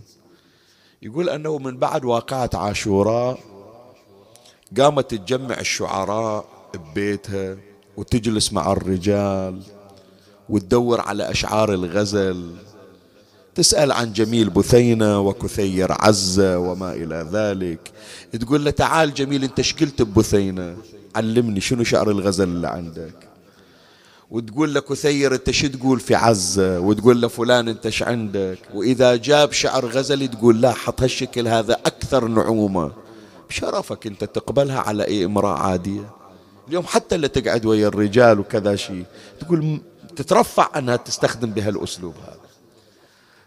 [1.02, 3.38] يقول أنه من بعد واقعة عاشوراء
[4.78, 7.56] قامت تجمع الشعراء ببيتها
[7.96, 9.62] وتجلس مع الرجال
[10.48, 12.56] وتدور على أشعار الغزل
[13.54, 17.92] تسأل عن جميل بثينة وكثير عزة وما إلى ذلك.
[18.40, 20.76] تقول له تعال جميل أنت شقلت ببثينة؟
[21.16, 23.23] علمني شنو شعر الغزل اللي عندك؟
[24.30, 29.16] وتقول له كثير انت شو تقول في عزة وتقول له فلان انت ش عندك؟ وإذا
[29.16, 32.92] جاب شعر غزلي تقول لا حط هالشكل هذا أكثر نعومة.
[33.48, 36.10] بشرفك أنت تقبلها على أي امرأة عادية.
[36.68, 39.04] اليوم حتى اللي تقعد ويا الرجال وكذا شيء
[39.40, 39.80] تقول
[40.16, 42.48] تترفع أنها تستخدم بهالأسلوب هذا.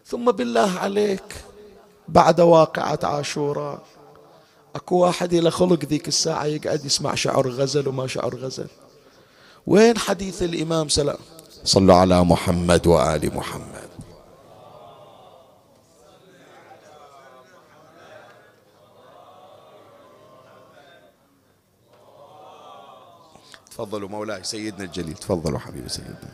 [0.06, 1.36] ثم بالله عليك
[2.08, 3.84] بعد واقعة عاشوراء
[4.76, 8.68] أكو واحد إلى خلق ذيك الساعة يقعد يسمع شعر غزل وما شعر غزل.
[9.68, 11.18] وين حديث الإمام سلام
[11.64, 13.90] صلوا على محمد وآل محمد.
[23.72, 26.34] تفضلوا مولاي سيدنا الجليل تفضلوا حبيبي سيدنا.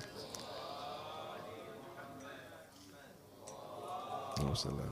[4.38, 4.90] اللهم صل على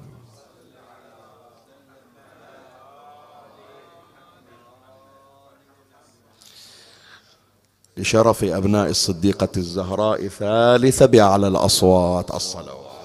[8.02, 13.01] لشرف أبناء الصديقة الزهراء ثالث بأعلى الأصوات الصلوات.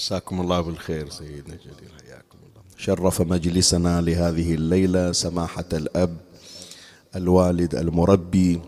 [0.00, 2.62] مساكم الله بالخير سيدنا الجليل حياكم الله.
[2.76, 6.16] شرف مجلسنا لهذه الليلة سماحة الأب
[7.16, 8.60] الوالد المربي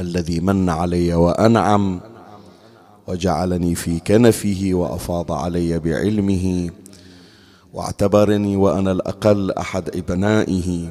[0.00, 2.00] الذي من علي وأنعم
[3.08, 6.70] وجعلني في كنفه وأفاض علي بعلمه
[7.74, 10.88] واعتبرني وأنا الأقل أحد أبنائه.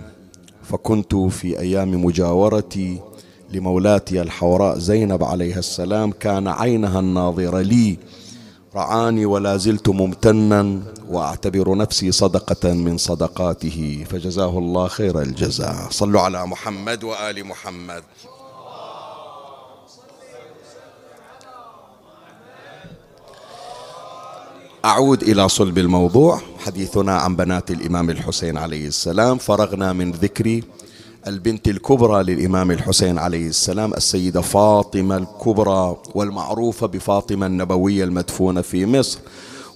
[0.64, 3.02] فكنت في أيام مجاورتي
[3.54, 7.98] لمولاتي الحوراء زينب عليها السلام كان عينها الناظرة لي.
[8.76, 10.80] رعاني ولا زلت ممتنا
[11.10, 15.90] وأعتبر نفسي صدقة من صدقاته فجزاه الله خير الجزاء.
[15.90, 18.04] صلوا على محمد وآل محمد.
[24.86, 26.42] أعود إلى صلب الموضوع.
[26.66, 29.38] حديثنا عن بنات الإمام الحسين عليه السلام.
[29.38, 30.62] فرغنا من ذكر
[31.28, 39.20] البنت الكبرى للإمام الحسين عليه السلام السيدة فاطمة الكبرى والمعروفة بفاطمة النبوية المدفونة في مصر.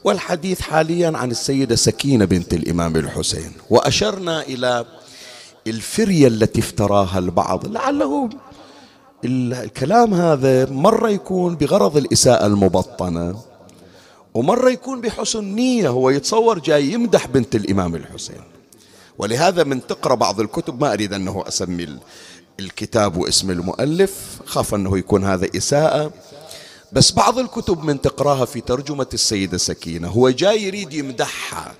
[0.03, 3.51] والحديث حاليا عن السيدة سكينة بنت الإمام الحسين.
[3.69, 4.85] وأشرنا إلى
[5.67, 7.67] الفرية التي افتراها البعض.
[7.67, 8.29] لعله
[9.25, 13.35] الكلام هذا مرة يكون بغرض الإساءة المبطنة
[14.33, 18.52] ومرة يكون بحسن نية هو يتصور جاي يمدح بنت الإمام الحسين.
[19.17, 21.99] ولهذا من تقرأ بعض الكتب ما أريد أنه أسمي
[22.59, 26.11] الكتاب واسم المؤلف خاف أنه يكون هذا إساءة.
[26.91, 30.07] بس بعض الكتب من تقرأها في ترجمة السيدة سكينة.
[30.07, 31.73] هو جاي يريد يمدحها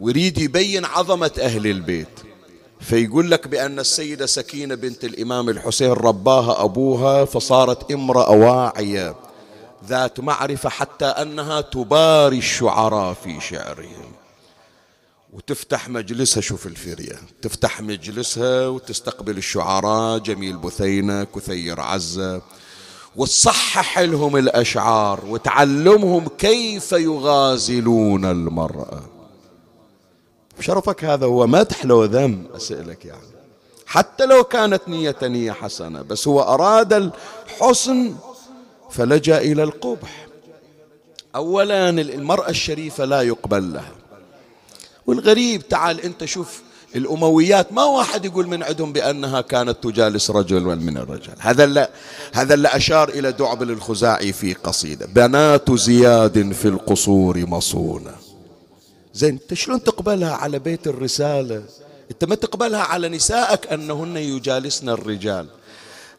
[0.00, 2.08] ويريد يبين عظمة أهل البيت.
[2.80, 9.14] فيقول لك بأن السيدة سكينة بنت الإمام الحسين رباها أبوها فصارت امرأة واعية
[9.88, 14.12] ذات معرفة حتى أنها تباري الشعراء في شعرهم.
[15.36, 17.18] وتفتح مجلسها شوف الفيريا.
[17.42, 22.42] تفتح مجلسها وتستقبل الشعراء جميل بثينة كثير عزة.
[23.16, 29.02] وتصحح لهم الأشعار وتعلمهم كيف يغازلون المرأة.
[30.60, 33.20] شرفك هذا هو مدح لو ذم أسألك يعني.
[33.86, 38.14] حتى لو كانت نية نية حسنة بس هو أراد الحسن
[38.90, 40.26] فلجأ إلى القبح.
[41.34, 43.92] أولا المرأة الشريفة لا يقبل لها.
[45.06, 46.62] والغريب تعال أنت شوف
[46.96, 47.72] الأمويات.
[47.72, 51.34] ما واحد يقول من عندهم بأنها كانت تجالس رجل من الرجال.
[51.38, 51.88] هذا اللي
[52.32, 55.06] هذا اللي أشار إلى دعبل الخزاعي في قصيدة.
[55.06, 58.14] بنات زياد في القصور مصونة.
[59.14, 61.62] زين أنت شلون تقبلها على بيت الرسالة؟
[62.10, 65.46] أنت ما تقبلها على نسائك أنهن يجالسن الرجال.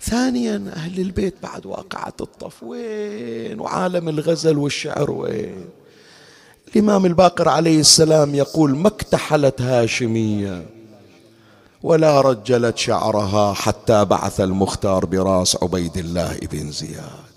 [0.01, 2.63] ثانيا أهل البيت بعد واقعة الطف.
[2.63, 5.65] وين؟ وعالم الغزل والشعر وين؟
[6.75, 10.65] الإمام الباقر عليه السلام يقول ما اكتحلت هاشمية
[11.83, 17.27] ولا رجلت شعرها حتى بعث المختار براس عبيد الله بن زياد.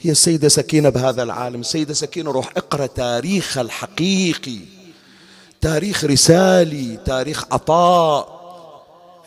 [0.00, 1.60] هي السيدة سكينة بهذا العالم.
[1.60, 4.58] السيدة سكينة روح اقرأ تاريخ الحقيقي
[5.60, 8.38] تاريخ رسالي تاريخ عطاء.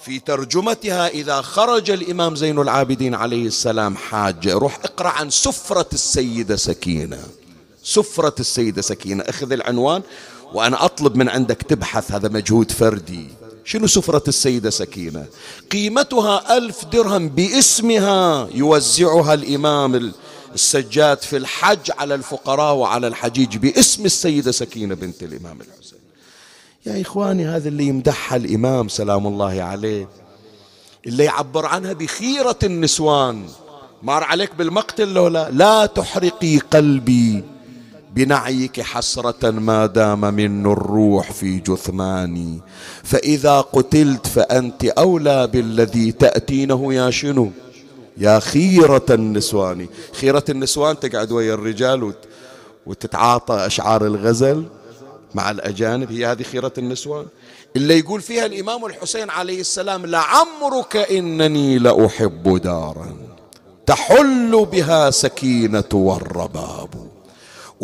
[0.02, 6.56] في ترجمتها إذا خرج الإمام زين العابدين عليه السلام حاجة روح اقرأ عن سفرة السيدة
[6.56, 7.20] سكينة.
[7.84, 9.24] سفرة السيدة سكينة.
[9.24, 10.02] أخذ العنوان
[10.54, 13.28] وأنا أطلب من عندك تبحث هذا مجهود فردي.
[13.66, 15.26] شنو سفرة السيدة سكينة؟
[15.72, 20.12] قيمتها ألف درهم باسمها يوزعها الإمام
[20.54, 26.00] السجاد في الحج على الفقراء وعلى الحجيج باسم السيدة سكينة بنت الإمام الحسين.
[26.86, 30.08] يا إخواني هذا اللي يمدحها الإمام سلام الله عليه.
[31.08, 33.46] اللي يعبر عنها بخيرة النسوان.
[34.04, 37.44] مار عليك بالمقتل لو لا؟ لا تحرقي قلبي.
[38.16, 42.62] بنعيك حسرة ما دام من الروح في جثماني.
[43.04, 47.52] فإذا قتلت فأنت أولى بالذي تأتينه يا شنو؟
[48.18, 49.88] يا خيرة النسوان.
[50.14, 52.14] خيرة النسوان تقعد ويا الرجال
[52.86, 54.66] وتتعاطى أشعار الغزل
[55.36, 56.12] مع الأجانب.
[56.12, 57.26] هي هذه خيرة النسوان.
[57.76, 63.16] اللي يقول فيها الإمام الحسين عليه السلام لعمرك إنني لأحب دارا.
[63.86, 67.11] تحل بها سكينة والرباب.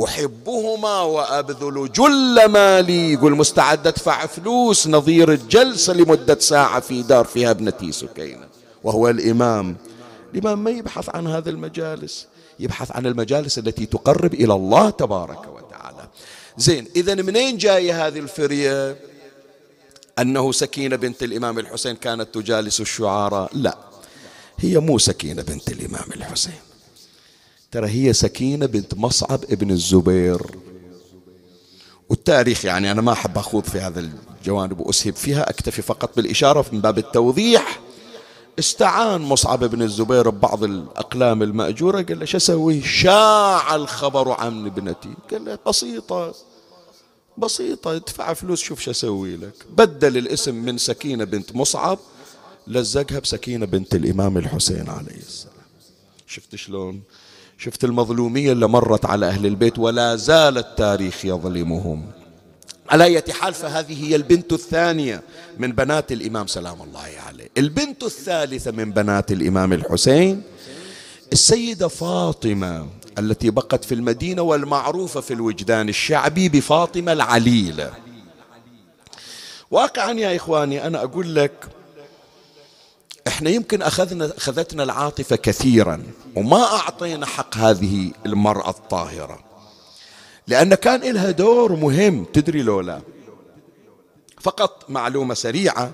[0.03, 3.13] أحبهما وأبذل جل مالي.
[3.13, 8.47] يقول مستعد أدفع فلوس نظير الجلسة لمدة ساعة في دار فيها ابنتي سكينة
[8.83, 9.77] وهو الإمام.
[10.33, 12.27] الإمام ما يبحث عن هذه المجالس.
[12.59, 16.07] يبحث عن المجالس التي تقرب إلى الله تبارك وتعالى.
[16.57, 18.97] زين إذا منين جاية هذه الفرية؟
[20.19, 23.49] أنه سكينة بنت الإمام الحسين كانت تجالس الشعراء.
[23.53, 23.77] لا
[24.57, 26.66] هي مو سكينة بنت الإمام الحسين.
[27.71, 30.41] ترى هي سكينة بنت مصعب ابن الزبير.
[32.09, 34.09] والتاريخ يعني أنا ما أحب أخوض في هذا
[34.39, 37.79] الجوانب وأسهب فيها أكتفي فقط بالإشارة من باب التوضيح.
[38.59, 45.13] استعان مصعب بن الزبير ببعض الأقلام المأجورة قال له شو أسوي؟ شاع الخبر عن ابنتي.
[45.31, 46.35] قال له بسيطة
[47.37, 49.53] بسيطة ادفع فلوس شوف شو أسوي لك.
[49.69, 51.99] بدل الاسم من سكينة بنت مصعب
[52.67, 55.53] لزقها بسكينة بنت الإمام الحسين عليه السلام.
[56.27, 57.01] شفت شلون؟
[57.57, 62.05] شفت المظلومية اللي مرت على أهل البيت ولا زال التاريخ يظلمهم.
[62.89, 65.21] على أي حال فهذه هي البنت الثانية
[65.57, 67.49] من بنات الإمام سلام الله عليه.
[67.57, 70.41] البنت الثالثة من بنات الإمام الحسين
[71.33, 72.87] السيدة فاطمة
[73.19, 77.93] التي بقت في المدينة والمعروفة في الوجدان الشعبي بفاطمة العليلة.
[79.71, 81.51] واقعا يا إخواني أنا أقول لك
[83.27, 86.03] إحنا يمكن اخذنا أخذتنا العاطفة كثيرا
[86.35, 89.39] وما أعطينا حق هذه المرأة الطاهرة.
[90.47, 93.01] لأن كان لها دور مهم تدري لولا
[94.41, 95.91] فقط معلومة سريعة.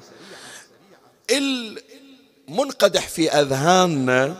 [1.32, 4.36] المنقدح في أذهاننا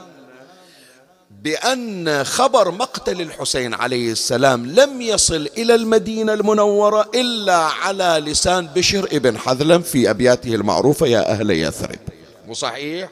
[1.42, 9.08] بأن خبر مقتل الحسين عليه السلام لم يصل إلى المدينة المنورة إلا على لسان بشر
[9.12, 12.00] ابن حذلم في أبياته المعروفة يا أهل يثرب.
[12.48, 13.10] مو صحيح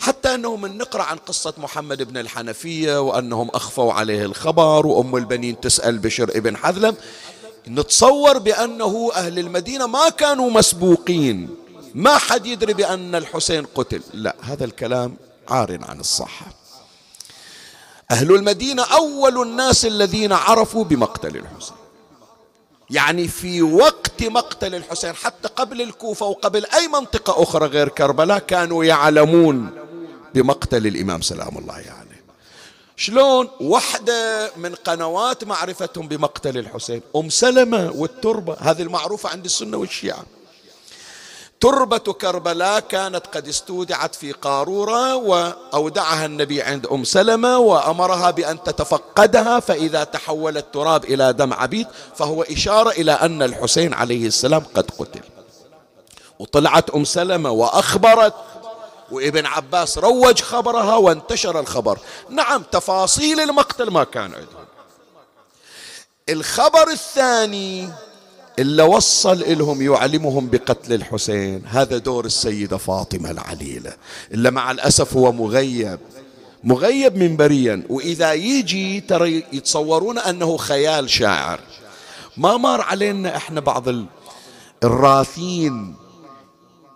[0.00, 5.60] حتى أنه من نقرأ عن قصة محمد بن الحنفية وأنهم أخفوا عليه الخبر وأم البنين
[5.60, 6.96] تسأل بشر ابن حذلم
[7.68, 11.48] نتصور بأنه أهل المدينة ما كانوا مسبوقين.
[11.94, 14.02] ما حد يدري بأن الحسين قتل.
[14.14, 15.16] لا هذا الكلام
[15.48, 16.46] عار عن الصحة.
[18.10, 21.79] أهل المدينة أول الناس الذين عرفوا بمقتل الحسين.
[22.90, 28.84] يعني في وقت مقتل الحسين حتى قبل الكوفة وقبل أي منطقة أخرى غير كربلاء كانوا
[28.84, 29.70] يعلمون
[30.34, 32.10] بمقتل الإمام سلام الله عليه يعني.
[32.96, 40.24] شلون واحدة من قنوات معرفتهم بمقتل الحسين أم سلمة والتربة هذه المعروفة عند السنة والشيعة
[41.60, 49.60] تربة كربلاء كانت قد استودعت في قارورة وأودعها النبي عند أم سلمة وأمرها بأن تتفقدها
[49.60, 51.86] فإذا تحول التراب إلى دم عبيد
[52.16, 55.20] فهو إشارة إلى أن الحسين عليه السلام قد قتل.
[56.38, 58.34] وطلعت أم سلمة وأخبرت
[59.10, 61.98] وابن عباس روج خبرها وانتشر الخبر.
[62.28, 64.66] نعم تفاصيل المقتل ما كان عندهم
[66.28, 67.90] الخبر الثاني
[68.60, 71.62] إلا وصل إلهم يعلمهم بقتل الحسين.
[71.66, 73.92] هذا دور السيدة فاطمة العليلة.
[74.34, 75.98] إلا مع الأسف هو مغيب.
[76.64, 77.82] مغيب منبريا.
[77.88, 81.60] وإذا يجي ترى يتصورون أنه خيال شاعر.
[82.36, 83.84] ما مر علينا إحنا بعض
[84.84, 85.94] الراثين.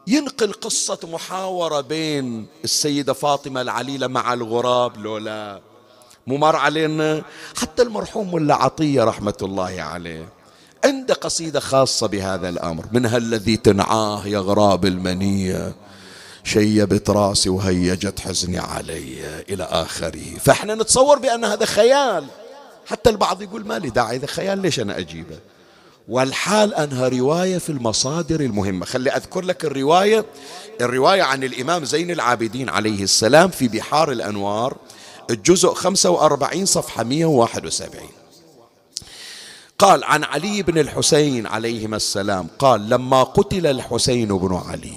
[0.06, 5.60] ينقل قصة محاورة بين السيدة فاطمة العليلة مع الغراب لولا.
[6.26, 7.22] مو مر علينا؟
[7.56, 10.28] حتى المرحوم ملا عطية رحمة الله عليه.
[10.84, 12.84] عنده قصيدة خاصة بهذا الأمر.
[12.92, 15.74] منها الذي تنعاه يا غراب المنية
[16.44, 20.38] شيبت راسي وهيجت حزني علي إلى آخره.
[20.44, 22.24] فإحنا نتصور بأن هذا خيال.
[22.86, 25.38] حتى البعض يقول ما لي داعي إذا خيال ليش أنا أجيبه؟
[26.08, 28.86] والحال أنها رواية في المصادر المهمة.
[28.86, 30.24] خلي أذكر لك الرواية
[30.80, 34.76] الرواية عن الإمام زين العابدين عليه السلام في بحار الأنوار
[35.30, 38.00] الجزء 45 صفحة 171
[39.84, 44.96] قال عن علي بن الحسين عليهما السلام قال لما قتل الحسين بن علي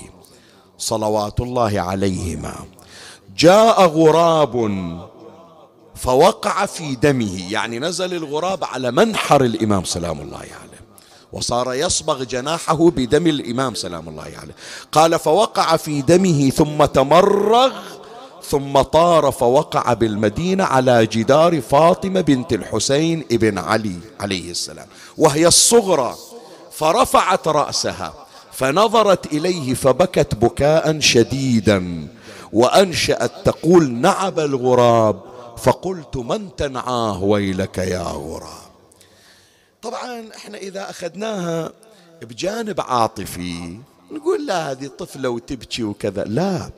[0.78, 2.56] صلوات الله عليهما
[3.38, 4.56] جاء غراب
[5.96, 7.52] فوقع في دمه.
[7.52, 10.78] يعني نزل الغراب على منحر الإمام سلام الله عليه
[11.34, 14.56] وصار يصبغ جناحه بدم الإمام سلام الله عليه.
[14.92, 17.72] قال فوقع في دمه ثم تمرغ
[18.50, 24.88] ثم طار فوقع بالمدينة على جدار فاطمة بنت الحسين ابن علي عليه السلام.
[25.18, 26.16] وهي الصغرى
[26.72, 28.14] فرفعت رأسها
[28.52, 32.08] فنظرت إليه فبكت بكاء شديدا
[32.54, 35.22] وأنشأت تقول نعب الغراب.
[35.58, 38.68] فقلت من تنعاه ويلك يا غراب.
[39.82, 41.72] طبعا إحنا إذا أخذناها
[42.22, 43.78] بجانب عاطفي
[44.12, 46.24] نقول لا هذه طفلة وتبكي وكذا.
[46.24, 46.70] لا.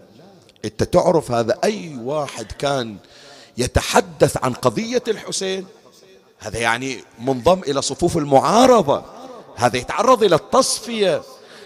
[0.66, 2.98] انت تعرف هذا اي واحد كان
[3.58, 5.66] يتحدث عن قضية الحسين؟
[6.40, 9.04] هذا يعني منضم إلى صفوف المعارضة.
[9.56, 11.22] هذا يتعرض إلى التصفية.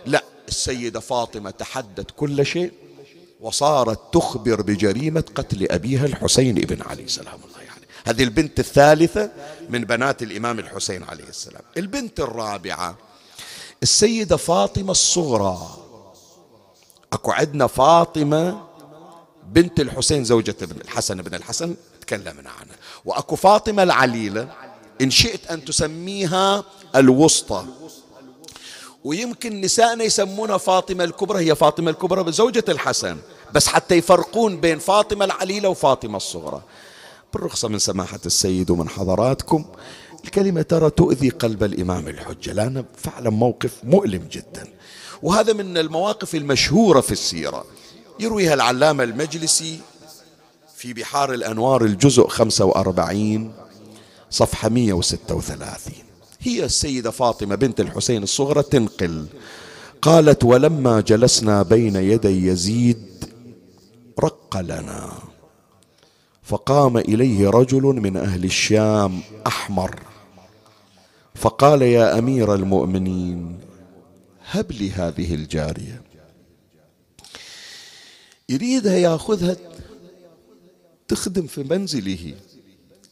[0.06, 2.72] لا السيدة فاطمة تحدت كل شيء
[3.41, 7.88] وصارت تخبر بجريمة قتل أبيها الحسين بن علي سلام الله عليه.
[8.06, 9.32] هذه البنت الثالثة
[9.70, 11.62] من بنات الإمام الحسين عليه السلام.
[11.78, 12.96] البنت الرابعة
[13.84, 15.78] السيدة فاطمة الصغرى.
[17.14, 18.72] أكو عندنا فاطمة
[19.54, 22.76] بنت الحسين زوجة الحسن بن الحسن تكلمنا عنها.
[23.06, 24.47] وأكو فاطمة العليلة
[25.01, 26.64] إن شئت أن تسميها
[26.95, 27.66] الوسطى.
[29.04, 33.18] ويمكن نسائنا يسمونها فاطمة الكبرى هي فاطمة الكبرى زوجة الحسن
[33.54, 36.62] بس حتى يفرقون بين فاطمة العليلة وفاطمة الصغرى.
[37.34, 39.66] بالرخصة من سماحة السيد ومن حضراتكم
[40.26, 44.68] الكلمة ترى تؤذي قلب الإمام الحجة لأنه فعلا موقف مؤلم جدا.
[45.22, 47.66] وهذا من المواقف المشهورة في السيرة.
[48.20, 49.80] يرويها العلامة المجلسي
[50.76, 53.53] في بحار الأنوار الجزء 45
[54.30, 55.93] صفحة 136
[56.41, 59.26] هي السيدة فاطمة بنت الحسين الصغرى تنقل.
[60.01, 63.26] قالت ولما جلسنا بين يدي يزيد
[64.20, 65.11] رق لنا.
[66.43, 69.99] فقام إليه رجل من أهل الشام أحمر
[71.36, 73.59] فقال يا أمير المؤمنين
[74.51, 76.01] هب لي هذه الجارية.
[78.50, 79.56] يريدها ياخذها
[81.08, 82.34] تخدم في منزله.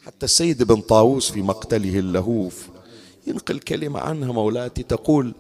[0.06, 2.68] حتى السيد بن طاووس في مقتله اللهوف
[3.28, 5.34] ينقل كلمة عنها مولاتي تقول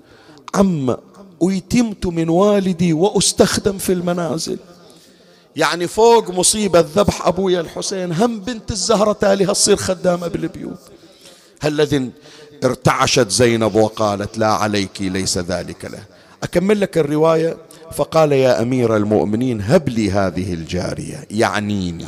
[0.56, 0.98] عم
[1.44, 4.58] أيتمت من والدي وأستخدم في المنازل.
[5.56, 10.80] يعني فوق مصيبة ذبح أبويا الحسين هم بنت الزهرة تاليها تصير خدامة بالبيوت.
[11.66, 12.12] الذي
[12.64, 16.04] ارتعشت زينب وقالت لا عليك ليس ذلك له.
[16.44, 17.58] أكمل لك الرواية؟
[17.92, 22.08] فقال يا أمير المؤمنين هب لي هذه الجارية يعنيني.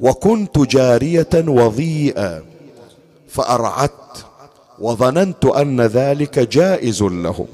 [0.00, 2.44] وكنت جارية وضيئة
[3.28, 4.18] فأرعت
[4.78, 7.46] وظننت أن ذلك جائز لهم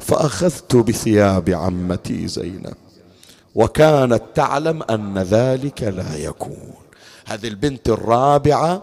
[0.00, 2.74] فأخذت بثياب عمتي زينب.
[3.54, 6.74] وكانت تعلم أن ذلك لا يكون.
[7.26, 8.82] هذه البنت الرابعة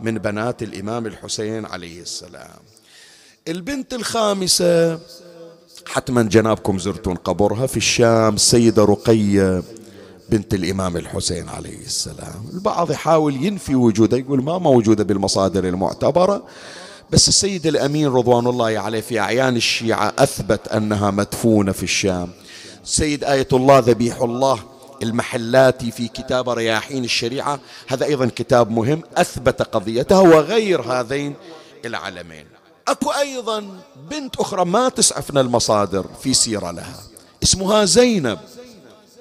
[0.00, 2.60] من بنات الإمام الحسين عليه السلام.
[3.48, 4.98] البنت الخامسة
[5.86, 9.62] حتما جنابكم زرتون قبرها في الشام السيدة رقية
[10.30, 12.44] بنت الإمام الحسين عليه السلام.
[12.54, 16.42] البعض يحاول ينفي وجودها يقول ما موجودة بالمصادر المعتبرة
[17.10, 22.28] بس السيد الأمين رضوان الله عليه في أعيان الشيعة أثبت أنها مدفونة في الشام.
[22.84, 24.58] سيد آية الله ذبيح الله
[25.02, 31.34] المحلاتي في كتاب رياحين الشريعة هذا أيضا كتاب مهم أثبت قضيتها وغير هذين
[31.84, 32.44] العلمين
[32.90, 33.80] أكو أيضا
[34.10, 37.02] بنت أخرى ما تسعفنا المصادر في سيرة لها.
[37.42, 38.38] اسمها زينب.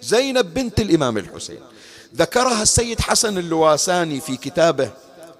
[0.01, 1.59] زينب بنت الإمام الحسين.
[2.15, 4.91] ذكرها السيد حسن اللواساني في كتابه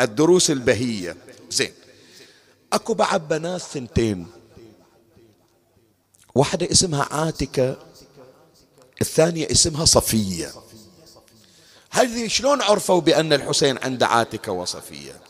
[0.01, 1.17] الدروس البهية.
[1.49, 1.73] زين.
[2.73, 4.27] أكو بعد بنات ثنتين
[6.35, 7.77] واحدة اسمها عاتكة
[9.01, 10.51] الثانية اسمها صفية.
[11.91, 15.28] هذه شلون عرفوا بأن الحسين عنده عاتكة وصفية؟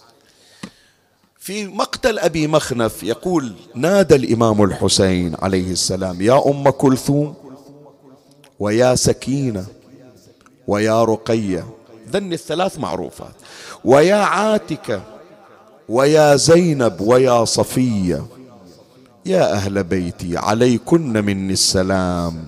[1.39, 7.33] في مقتل أبي مخنف يقول نادى الإمام الحسين عليه السلام يا أم كلثوم
[8.59, 9.65] ويا سكينة
[10.67, 11.67] ويا رقية
[12.11, 13.33] ذن الثلاث معروفات.
[13.85, 15.01] ويا عاتكة
[15.89, 18.25] ويا زينب ويا صفية
[19.25, 22.45] يا أهل بيتي عليكن مني السلام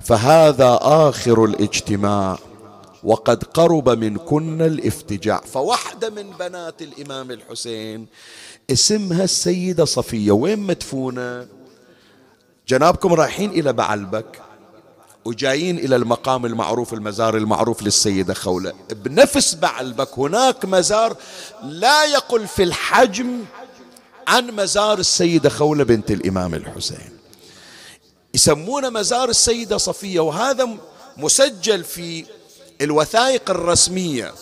[0.00, 2.38] فهذا آخر الاجتماع
[3.04, 5.40] وقد قرب منكن الافتجاع.
[5.40, 8.06] فواحده من بنات الإمام الحسين
[8.70, 10.32] اسمها السيدة صفية.
[10.32, 11.46] وين مدفونة؟
[12.68, 14.40] جنابكم رايحين إلى بعلبك
[15.24, 18.72] وجايين إلى المقام المعروف المزار المعروف للسيدة خولة.
[18.90, 21.16] بنفس بعلبك هناك مزار
[21.62, 23.44] لا يقل في الحجم
[24.28, 27.18] عن مزار السيدة خولة بنت الإمام الحسين.
[28.34, 30.68] يسمونه مزار السيدة صفية وهذا
[31.16, 32.24] مسجل في
[32.80, 34.34] الوثائق الرسمية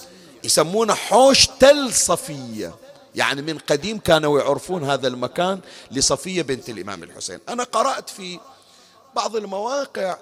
[0.45, 2.74] يسمونه حوش تل صفية.
[3.14, 5.61] يعني من قديم كانوا يعرفون هذا المكان
[5.91, 7.39] لصفية بنت الإمام الحسين.
[7.49, 8.39] أنا قرأت في
[9.16, 10.16] بعض المواقع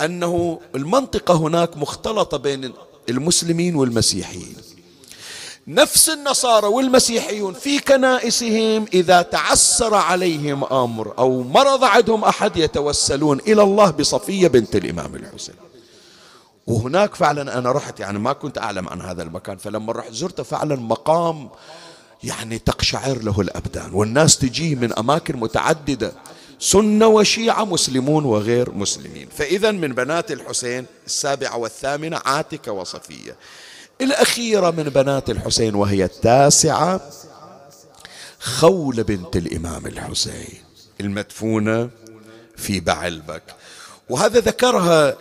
[0.00, 2.72] أنه المنطقة هناك مختلطة بين
[3.08, 4.56] المسلمين والمسيحيين.
[5.66, 13.62] نفس النصارى والمسيحيون في كنائسهم إذا تعسر عليهم أمر أو مرض عندهم أحد يتوسلون إلى
[13.62, 15.54] الله بصفية بنت الإمام الحسين.
[16.66, 20.76] وهناك فعلا أنا رحت يعني ما كنت أعلم عن هذا المكان فلما رحت زرته فعلا
[20.76, 21.50] مقام
[22.24, 23.94] يعني تقشعر له الأبدان.
[23.94, 26.12] والناس تجيه من أماكن متعددة
[26.58, 29.28] سنة وشيعة مسلمون وغير مسلمين.
[29.36, 33.36] فإذا من بنات الحسين السابعة والثامنة عاتكة وصفية.
[34.00, 37.00] الأخيرة من بنات الحسين وهي التاسعة
[38.40, 40.62] خولة بنت الإمام الحسين
[41.00, 41.90] المدفونة
[42.56, 43.42] في بعلبك.
[44.08, 45.16] وهذا ذكرها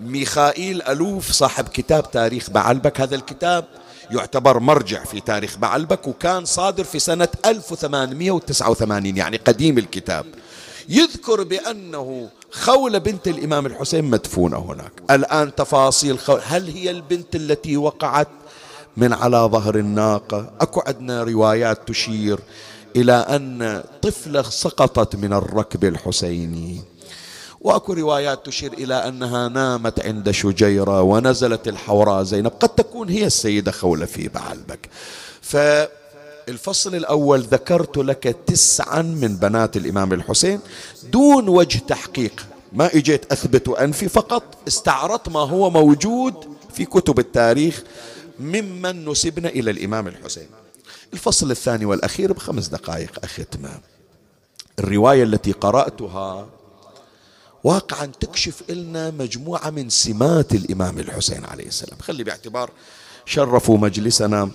[0.00, 3.00] ميخائيل ألوف صاحب كتاب تاريخ بعلبك.
[3.00, 3.64] هذا الكتاب
[4.10, 10.26] يعتبر مرجع في تاريخ بعلبك وكان صادر في سنة 1889 يعني قديم الكتاب.
[10.88, 14.92] يذكر بأنه خولة بنت الإمام الحسين مدفونة هناك.
[15.10, 18.28] الآن تفاصيل خولة هل هي البنت التي وقعت
[18.96, 22.38] من على ظهر الناقة؟ أكو عندنا روايات تشير
[22.96, 26.95] إلى أن طفلة سقطت من الركب الحسيني.
[27.66, 32.52] وأكو روايات تشير إلى أنها نامت عند شجيرة ونزلت الحوراء زينب.
[32.60, 34.88] قد تكون هي السيدة خوله في بعلبك.
[35.40, 40.60] فالفصل الأول ذكرت لك تسعا من بنات الإمام الحسين
[41.12, 42.46] دون وجه تحقيق.
[42.72, 46.34] ما إجيت أثبت أنفي فقط استعرضت ما هو موجود
[46.74, 47.82] في كتب التاريخ
[48.40, 50.48] ممن نسبنا إلى الإمام الحسين.
[51.12, 53.70] الفصل الثاني والأخير بخمس دقائق أختمة.
[54.78, 56.46] الرواية التي قرأتها
[57.66, 61.98] واقعا تكشف لنا مجموعة من سمات الإمام الحسين عليه السلام.
[62.00, 62.70] خلي باعتبار
[63.24, 64.50] شرفوا مجلسنا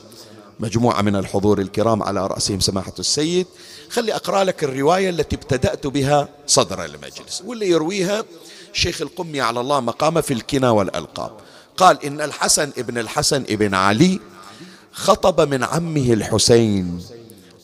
[0.60, 3.48] مجموعة من الحضور الكرام على رأسهم سماحة السيد.
[3.90, 8.24] خلي أقرأ لك الرواية التي ابتدأت بها صدر المجلس واللي يرويها
[8.74, 11.32] شيخ القمي على الله مقامه في الكنى والألقاب.
[11.78, 14.20] قال إن الحسن ابن الحسن ابن علي
[14.92, 17.04] خطب من عمه الحسين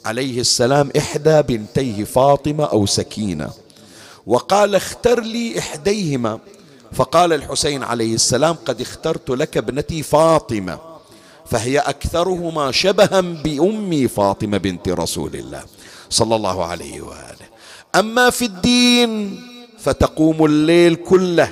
[0.06, 3.67] عليه السلام إحدى بنتيه فاطمة أو سكينة.
[4.28, 6.40] وقال اختر لي إحديهما.
[6.94, 10.80] فقال الحسين عليه السلام قد اخترت لك ابنتي فاطمة
[11.46, 15.64] فهي أكثرهما شبها بأمي فاطمة بنت رسول الله
[16.10, 17.48] صلى الله عليه وآله.
[17.96, 19.40] أما في الدين
[19.80, 21.50] فتقوم الليل كله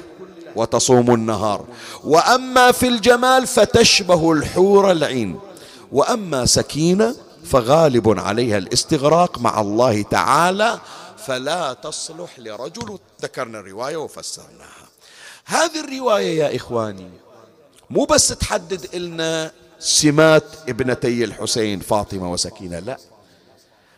[0.56, 1.66] وتصوم النهار
[2.04, 5.40] وأما في الجمال فتشبه الحور العين
[5.92, 7.16] وأما سكينة
[7.46, 10.80] فغالب عليها الاستغراق مع الله تعالى
[11.28, 13.00] فلا تصلح لرجل.
[13.22, 14.88] ذكرنا الرواية وفسرناها.
[15.46, 17.10] هذه الرواية يا إخواني
[17.90, 22.98] مو بس تحدد لنا سمات ابنتي الحسين فاطمة وسكينة لا.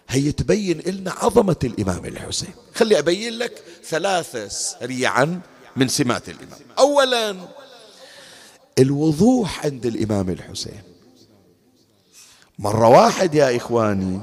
[0.10, 2.54] هي تبين لنا عظمة الإمام الحسين.
[2.76, 5.42] خلي أبين لك ثلاثة سريعا
[5.76, 6.60] من سمات الإمام.
[6.80, 7.36] أولا
[8.80, 10.82] الوضوح عند الإمام الحسين.
[12.60, 14.22] مرة واحد يا إخواني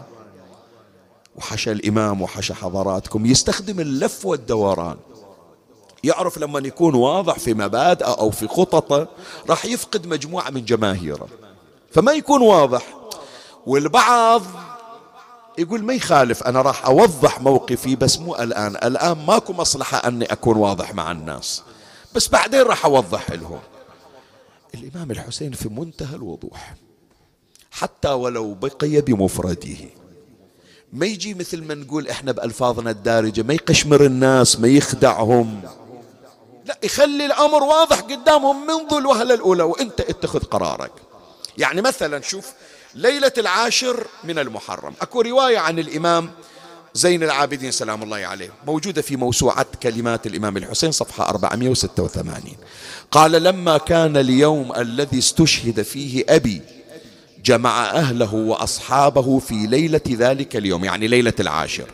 [1.37, 3.26] وحشى الإمام وحشى حضراتكم.
[3.26, 4.97] يستخدم اللف والدوران.
[6.05, 9.09] يعرف لما يكون واضح في مبادئه أو في خططه
[9.51, 11.28] راح يفقد مجموعة من جماهيره.
[11.93, 12.82] فما يكون واضح
[13.66, 14.43] والبعض
[15.59, 18.76] يقول ما يخالف أنا راح أوضح موقفي بس مو الآن.
[18.76, 21.62] الآن ماكو مصلحة أني أكون واضح مع الناس.
[22.14, 23.61] بس بعدين راح أوضح لهم.
[24.74, 26.74] الإمام الحسين في منتهى الوضوح
[27.70, 29.76] حتى ولو بقي بمفرده.
[30.95, 35.61] ما يجي مثل ما نقول إحنا بألفاظنا الدارجة ما يقشمر الناس ما يخدعهم.
[36.64, 40.92] لا يخلي الأمر واضح قدامهم منذ الوهلة الأولى وإنت اتخذ قرارك.
[41.59, 42.53] يعني مثلا شوف
[42.95, 44.95] ليلة العاشر من المحرم.
[45.01, 46.30] أكو رواية عن الإمام
[46.95, 52.42] زين العابدين سلام الله عليه موجودة في موسوعة كلمات الإمام الحسين صفحة 486
[53.11, 56.62] قال لما كان اليوم الذي استشهد فيه أبي
[57.45, 61.86] جمع أهله وأصحابه في ليلة ذلك اليوم يعني ليلة العاشر.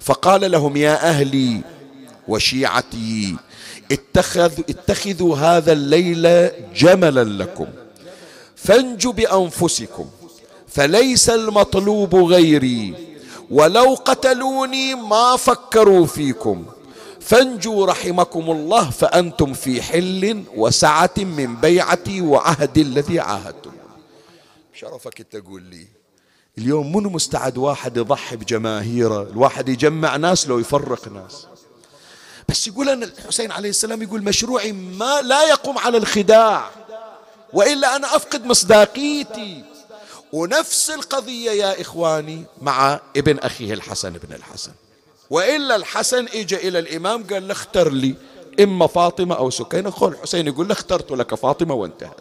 [0.00, 1.60] فقال لهم يا أهلي
[2.28, 3.36] وشيعتي
[3.92, 7.66] اتخذ اتخذوا هذا الليل جملا لكم
[8.56, 10.06] فانجوا بأنفسكم
[10.68, 12.94] فليس المطلوب غيري
[13.50, 16.64] ولو قتلوني ما فكروا فيكم
[17.20, 23.70] فانجوا رحمكم الله فأنتم في حل وسعة من بيعتي وعهد الذي عاهدتم.
[24.82, 25.86] شرفك تقول لي
[26.58, 31.46] اليوم منو مستعد واحد يضحي بجماهيره؟ الواحد يجمع ناس لو يفرق ناس.
[32.48, 36.70] بس يقول أن الحسين عليه السلام يقول مشروعي ما لا يقوم على الخداع
[37.52, 39.64] وإلا أنا أفقد مصداقيتي.
[40.32, 44.72] ونفس القضية يا إخواني مع ابن أخيه الحسن بن الحسن.
[45.30, 48.14] وإلا الحسن إجا إلى الإمام قال له اختر لي
[48.60, 49.90] إما فاطمة أو سكينة.
[49.90, 52.20] خل الحسين يقول له اخترت لك فاطمة وانتهت.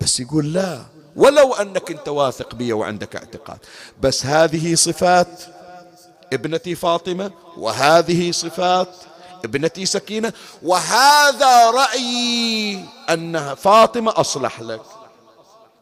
[0.00, 3.58] بس يقول لا ولو أنك أنت واثق بي وعندك اعتقاد.
[4.02, 5.42] بس هذه صفات
[6.32, 8.88] ابنتي فاطمة وهذه صفات
[9.44, 14.80] ابنتي سكينة وهذا رأيي أن فاطمة أصلح لك.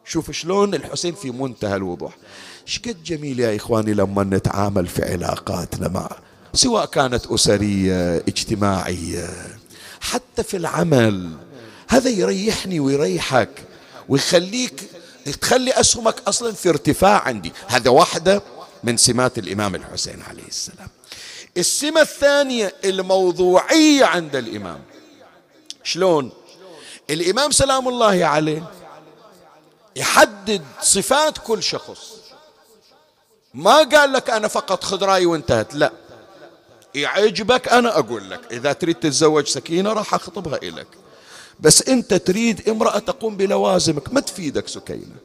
[0.04, 2.16] شوف شلون الحسين في منتهى الوضوح.
[2.64, 6.08] شقد جميل يا إخواني لما نتعامل في علاقاتنا مع
[6.54, 9.28] سواء كانت أسرية اجتماعية
[10.00, 11.30] حتى في العمل.
[11.88, 13.50] هذا يريحني ويريحك
[14.08, 14.90] ويخليك
[15.32, 17.52] تخلي أسهمك أصلا في ارتفاع عندي.
[17.66, 18.42] هذا واحدة
[18.84, 20.88] من سمات الإمام الحسين عليه السلام.
[21.56, 24.82] السمة الثانية الموضوعية عند الإمام.
[25.82, 26.32] شلون؟
[27.10, 28.70] الإمام سلام الله عليه
[29.96, 32.16] يحدد حدد صفات كل شخص.
[33.54, 35.74] ما قال لك أنا فقط خذ رأي وانتهت.
[35.74, 35.92] لا.
[36.94, 38.40] يعجبك أنا أقول لك.
[38.52, 40.86] إذا تريد تتزوج سكينة راح أخطبها إليك.
[41.60, 45.16] بس أنت تريد امرأة تقوم بلوازمك ما تفيدك سكينة.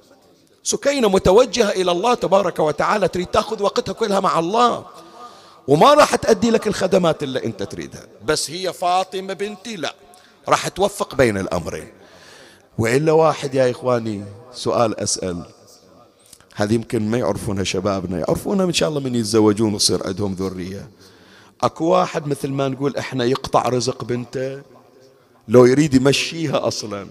[0.63, 4.85] سكينة متوجهة إلى الله تبارك وتعالى تريد تأخذ وقتها كلها مع الله.
[5.67, 8.03] وما راح تأدي لك الخدمات اللي أنت تريدها.
[8.25, 9.95] بس هي فاطمة بنتي لا.
[10.49, 11.91] راح توفق بين الأمرين.
[12.77, 14.23] وإلا واحد يا إخواني
[14.53, 15.45] سؤال أسأل.
[16.55, 20.89] هذه يمكن ما يعرفونها شبابنا يعرفونها إن شاء الله من يتزوجون ويصير عندهم ذرية.
[21.63, 24.61] أكو واحد مثل ما نقول إحنا يقطع رزق بنته
[25.47, 27.07] لو يريد يمشيها أصلا.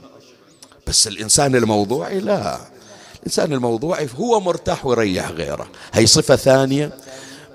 [0.87, 2.61] بس الإنسان الموضوعي لا.
[3.19, 5.69] الإنسان الموضوعي هو مرتاح ويريح غيره.
[5.93, 6.93] هي صفة ثانية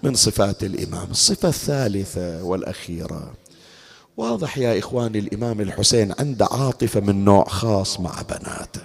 [0.03, 1.11] من صفات الإمام.
[1.11, 3.34] الصفة الثالثة والأخيرة.
[4.17, 8.82] واضح يا إخواني الإمام الحسين عنده عاطفة من نوع خاص مع بناته.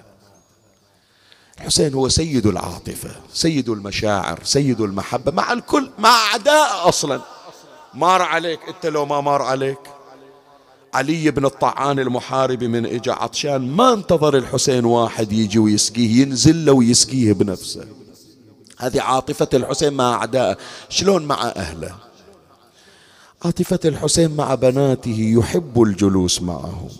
[1.60, 7.20] الحسين هو سيد العاطفة سيد المشاعر سيد المحبة مع الكل مع أعداء أصلا.
[7.94, 9.78] مار عليك أنت لو ما مار عليك.
[10.94, 16.72] علي بن الطعان المحارب من إجا عطشان ما انتظر الحسين واحد يجي ويسقيه ينزل له
[16.72, 17.84] ويسقيه بنفسه.
[18.78, 20.56] هذه عاطفة الحسين مع أعدائه
[20.88, 21.94] شلون مع أهله؟
[23.44, 26.90] عاطفة الحسين مع بناته يحب الجلوس معهم.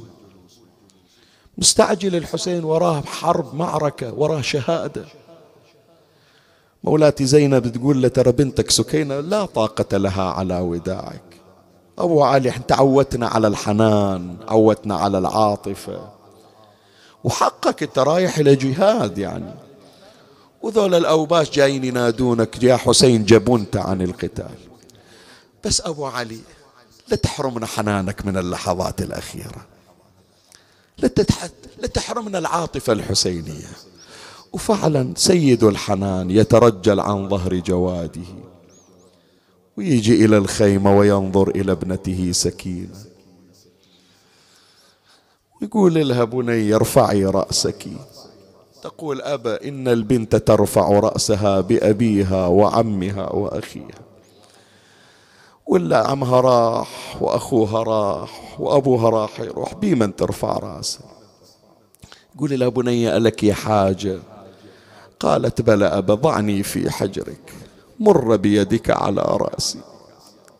[1.58, 5.04] مستعجل الحسين وراه حرب معركة وراه شهادة.
[6.84, 11.39] مولاتي زينب تقول له ترى بنتك سكينة لا طاقة لها على وداعك.
[12.00, 16.08] أبو علي إحنا تعودنا على الحنان عودنا على العاطفة.
[17.24, 19.54] وحقك أنت رايح إلى جهاد يعني.
[20.62, 24.54] وذول الأوباش جايين ينادونك يا حسين جبنت عن القتال.
[25.64, 26.40] بس أبو علي
[27.08, 29.66] لا تحرمنا حنانك من اللحظات الأخيرة.
[30.98, 31.10] لا,
[31.78, 33.70] لا تحرمنا العاطفة الحسينية.
[34.52, 38.49] وفعلا سيد الحنان يترجل عن ظهر جواده.
[39.76, 43.04] ويجي إلى الخيمة وينظر إلى ابنته سكينة.
[45.62, 47.86] يقول لها بني ارفعي رأسك.
[48.82, 54.00] تقول أبا إن البنت ترفع رأسها بأبيها وعمها وأخيها.
[55.66, 61.10] ولا عمها راح وأخوها راح وأبوها راح يروح بمن ترفع رأسها
[62.38, 64.18] قولي لها بني ألك حاجة؟
[65.20, 67.59] قالت بلى أبا ضعني في حجرك.
[68.00, 69.78] مر بيدك على رأسي.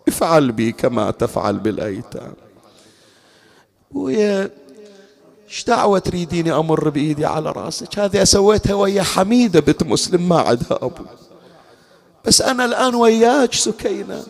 [0.08, 2.34] افعل بي كما تفعل بالأيتام.
[3.92, 4.50] ويا
[5.48, 10.78] إيش دعوة تريديني أمر بإيدي على رأسك؟ هذه سويتها ويا حميدة بنت مسلم ما عندها
[10.82, 11.04] أبو.
[12.24, 14.22] بس أنا الآن وياك سكينة.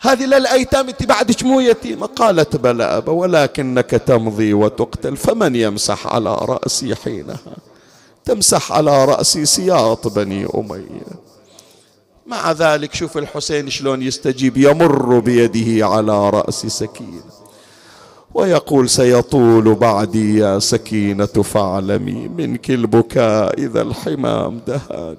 [0.00, 5.16] هذه للأيتام أنت بعدك مو يتيمة قالت بلى أبا ولكنك تمضي وتقتل.
[5.16, 7.56] فمن يمسح على رأسي حينها؟
[8.24, 11.31] تمسح على رأسي سياط بني أمية.
[12.26, 17.22] مع ذلك شوف الحسين شلون يستجيب يمر بيده على رأس سكينة
[18.34, 25.16] ويقول سيطول بعدي يا سكينة فاعلمي منك البكاء إذا الحمام دهاني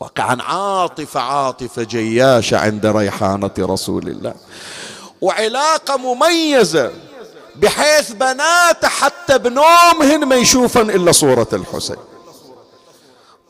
[0.00, 4.34] وكان عاطفة عاطفة جياشة عند ريحانة رسول الله.
[5.20, 6.92] وعلاقة مميزة
[7.56, 11.96] بحيث بنات حتى بنومهن ما يشوفن إلا صورة الحسين.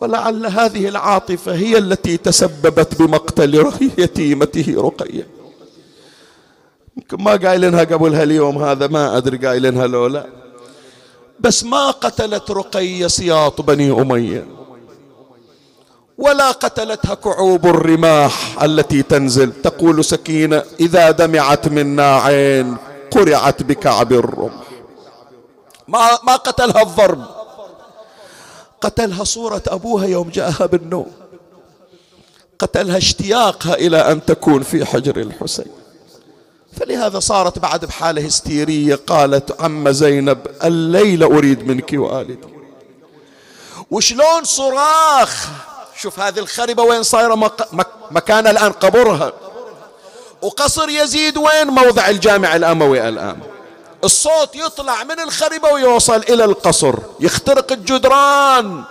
[0.01, 5.27] ولعل هذه العاطفة هي التي تسببت بمقتل يتيمته رقية.
[6.97, 10.27] يمكن ما قايلينها قبلها اليوم هذا ما أدري قايلينها لو لا.
[11.41, 14.47] بس ما قتلت رقية سياط بني أمية.
[16.19, 19.53] ولا قتلتها كعوب الرماح التي تنزل.
[19.63, 22.77] تقول سكينة إذا دمعت منا عين
[23.11, 24.67] قرعت بكعب الرمح.
[25.89, 27.36] ما ما قتلها الضرب.
[28.81, 31.13] قتلها صورة أبوها يوم جاءها بالنوم.
[32.59, 35.67] قتلها اشتياقها إلى أن تكون في حجر الحسين.
[36.81, 42.39] فلهذا صارت بعد بحالة هستيرية قالت عم زينب الليلة أريد منك والدي.
[43.91, 45.49] وشلون صراخ!
[45.97, 47.53] شوف هذه الخربة وين صايرة؟
[48.11, 49.33] مكان الآن قبرها.
[50.43, 53.39] وقصر يزيد وين؟ موضع الجامع الأموي الآن.
[54.07, 58.85] الصوت يطلع من الخربة ويوصل إلى القصر يخترق الجدران.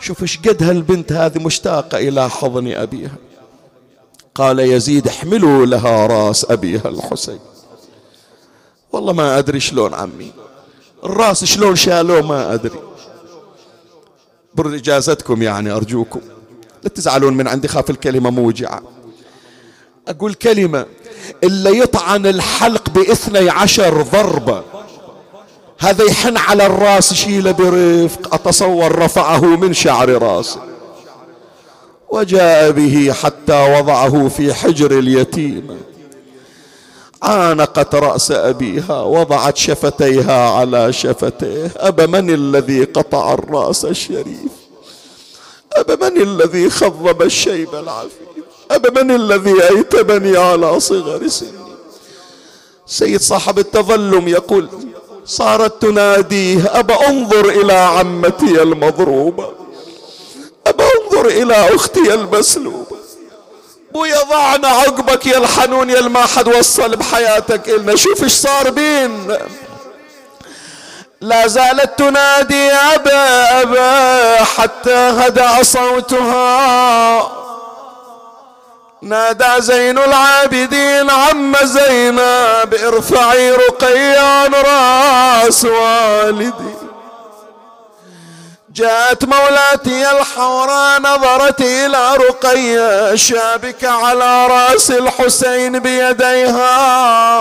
[0.00, 3.16] شوف إيش قد هالبنت هذه مشتاقة إلى حضن أبيها.
[4.34, 7.38] قال يزيد احملوا لها راس أبيها الحسين.
[8.92, 10.32] والله ما أدري شلون عمي.
[11.04, 12.80] الراس شلون شالوه ما أدري.
[14.54, 16.20] برجازتكم يعني أرجوكم.
[16.82, 18.82] لا تزعلون من عندي خاف الكلمة موجعة.
[20.10, 20.86] أقول كلمة.
[21.44, 24.62] إلا يطعن الحلق باثني عشر ضربة
[25.78, 28.34] هذا يحن على الراس شيله برفق.
[28.34, 30.60] أتصور رفعه من شعر راسه.
[32.10, 35.76] وجاء به حتى وضعه في حجر اليتيمة
[37.22, 41.72] عانقت رأس أبيها وضعت شفتيها على شفتيه.
[41.76, 44.52] أب من الذي قطع الرأس الشريف؟
[45.72, 48.29] أب من الذي خضب الشيب العفيف
[48.70, 51.50] أب من الذي أيتمني على صغر سني؟
[52.86, 54.68] سيد صاحب التظلم يقول
[55.26, 59.52] صارت تناديه أبا انظر إلى عمتي المضروبة.
[60.66, 62.96] أبا انظر إلى أختي المسلوبة.
[63.92, 67.96] بويا ضعنا عقبك يا الحنون يا ما حد وصل بحياتك إلنا.
[67.96, 69.36] شوف إيش صار بين
[71.20, 77.39] لا زالت تنادي أبا أبا حتى هدأ صوتها.
[79.02, 86.79] نادى زين العابدين عم زينب ارفعي رقيان راس والدي.
[88.80, 97.40] جاءت مولاتي الحوراء نظرت إلى رقية شابكة على رأس الحسين بيديها.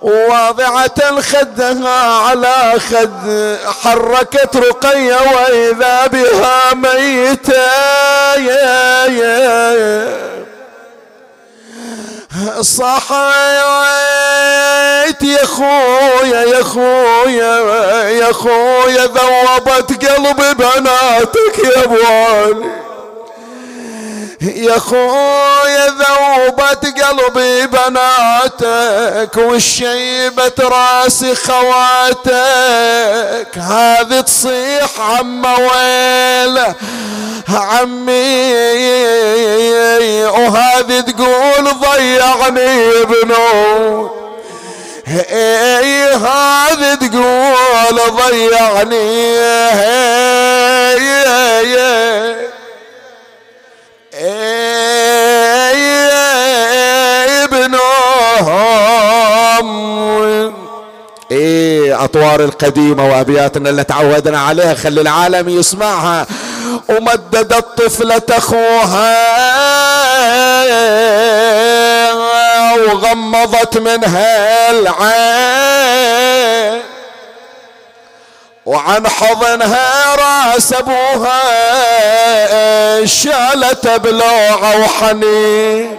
[0.00, 7.64] واضعة خدها على خد حركت رقية وإذا بها ميتة
[12.60, 13.12] صحيت
[15.22, 17.58] يا خويا يا خويا
[18.10, 22.83] يا خويا ذوبت قلب بناتك يا ابو علي
[24.44, 32.32] يا خويا ذوبت قلبي بناتك والشيبة راسي خواتك.
[33.58, 36.74] هذه تصيح عم ويلة
[37.48, 38.54] عمي.
[40.24, 44.10] وهذه تقول ضيعني ابنه
[45.08, 49.34] إيه هذه تقول ضيعني.
[58.44, 60.54] ابنهم
[61.30, 66.26] إيه أطوار القديمة وأبياتنا اللي تعودنا عليها خلي العالم يسمعها.
[66.88, 69.14] ومددت طفلة أخوها
[72.76, 76.14] وغمضت منها العين.
[78.66, 81.44] وعن حضنها راس ابوها
[83.04, 85.98] شالت بلوعه وحنين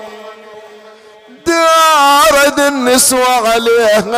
[1.45, 4.15] دارد النسوة عليها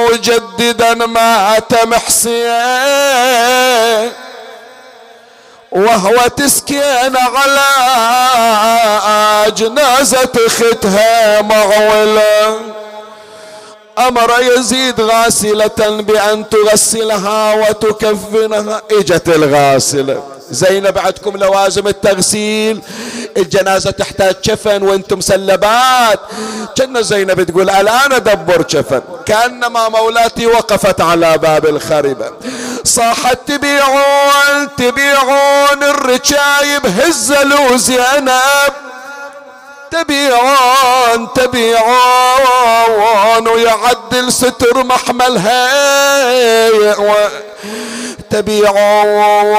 [0.00, 2.52] وجددا مات محسين
[5.72, 7.68] وهو تسكين على
[9.56, 12.60] جنازة اختها معوله
[13.98, 18.82] أمر يزيد غاسلة بأن تغسلها وتكفنها.
[18.90, 20.22] إجت الغاسلة.
[20.50, 22.82] زينب عندكم لوازم التغسيل.
[23.36, 26.20] الجنازة تحتاج كفن وأنتم سلبات.
[26.76, 32.30] كنا زينب تقول الآن أدبر كفن كأنما مولاتي وقفت على باب الخربة
[32.84, 38.72] صاحت تبيعون تبيعون الرجايب هزلوا زينب
[39.90, 42.78] تبيعون تبيعون
[43.48, 45.68] ويعدل ستر محملها
[48.30, 49.58] تبيعون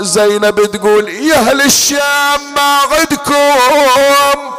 [0.00, 4.52] زينب تقول يا أهل الشام ما عدكم.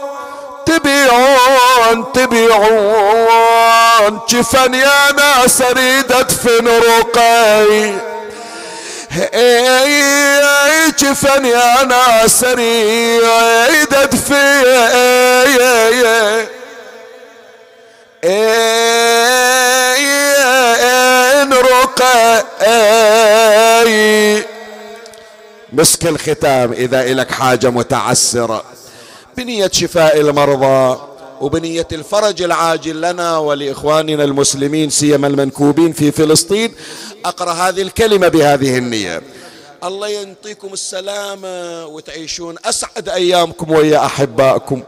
[0.66, 8.13] تبيعون تبيعون جفن يا ناس اريد ادفن رقي.
[11.00, 14.64] جفن يا ناس اريد ادفن
[21.52, 22.44] رقي
[25.74, 28.64] مسك الختام إذا الك حاجة متعسرة.
[29.38, 31.13] بنية شفاء المرضى.
[31.44, 36.74] وبنية الفرج العاجل لنا ولإخواننا المسلمين سيما المنكوبين في فلسطين
[37.26, 39.22] أقرأ هذه الكلمة بهذه النية.
[39.84, 44.84] الله ينطيكم السلامة وتعيشون أسعد أيامكم ويا أحبائكم.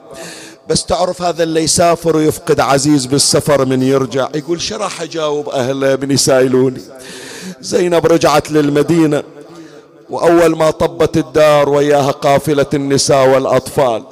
[0.69, 5.95] بس تعرف هذا اللي يسافر ويفقد عزيز بالسفر من يرجع يقول شو راح أجاوب أهله
[5.95, 6.81] من يسائلوني؟
[7.61, 9.23] زينب رجعت للمدينة
[10.09, 14.03] وأول ما طبت الدار وياها قافلة النساء والأطفال.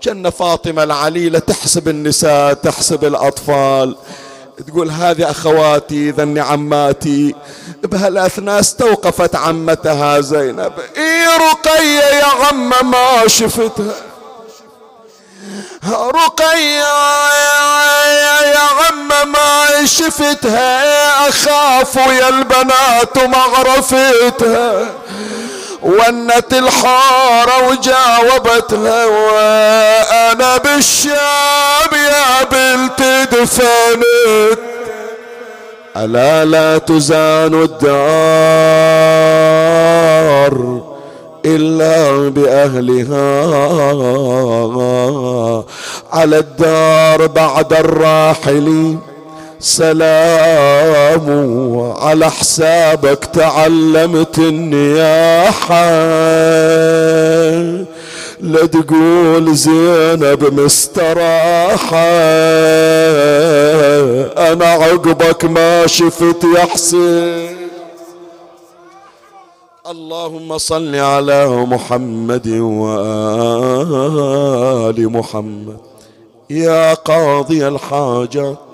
[0.00, 3.96] كان فاطمة العليلة تحسب النساء تحسب الأطفال.
[4.66, 7.34] تقول هذه أخواتي ذن عماتي.
[7.82, 10.72] بهالأثناء استوقفت عمتها زينب.
[10.96, 13.94] إي رقية يا عم ما شفتها.
[15.90, 16.88] رقية
[18.42, 21.28] يا عم ما شفتها.
[21.28, 24.90] أخاف يا البنات معرفتها
[25.82, 33.02] ونت الحارة وجاوبتها وأنا بالشام يا بنت
[33.32, 34.58] دفنت.
[35.96, 37.88] ألا لا تزان الدار
[41.44, 43.28] إلا بأهلها.
[46.12, 49.00] على الدار بعد الراحلين.
[49.60, 51.26] سلام
[51.98, 55.88] على حسابك تعلمت النياحة.
[58.40, 62.08] لا تقول زينب مستراحة.
[64.52, 67.58] أنا عقبك ما شفت يا حسين.
[69.90, 73.88] اللهم صل على محمد وآل
[75.12, 75.76] محمد.
[76.50, 78.67] يا قاضي الحاجات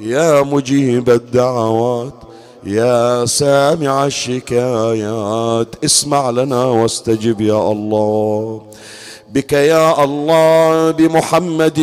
[0.00, 2.12] يا مجيب الدعوات
[2.64, 8.62] يا سامع الشكايات اسمع لنا واستجب يا الله.
[9.32, 11.80] بك يا الله بمحمد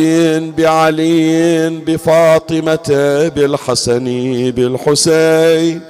[0.58, 2.88] بعلي بفاطمة
[3.36, 4.04] بالحسن
[4.50, 5.80] بالحسين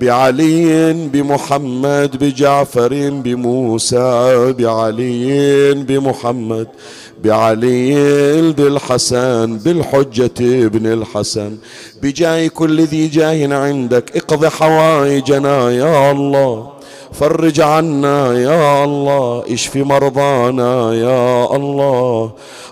[0.00, 6.68] بعلي بمحمد بجعفر بموسى بعلي بمحمد
[7.24, 11.56] بعلي بالحسن بالحجة ابن الحسن.
[12.02, 16.79] بجاي كل ذي جاه عندك اقض حوائجنا يا الله.
[17.12, 22.30] فرج عنا يا الله اشف مرضانا يا الله.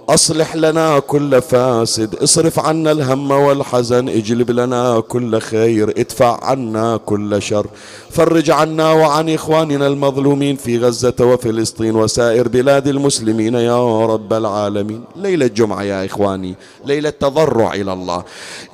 [0.09, 7.43] أصلح لنا كل فاسد اصرف عنا الهم والحزن اجلب لنا كل خير ادفع عنا كل
[7.43, 7.67] شر.
[8.11, 15.05] فرج عنا وعن إخواننا المظلومين في غزة وفلسطين وسائر بلاد المسلمين يا رب العالمين.
[15.17, 18.25] ليلة الجمعة يا إخواني ليلة تضرع إلى الله.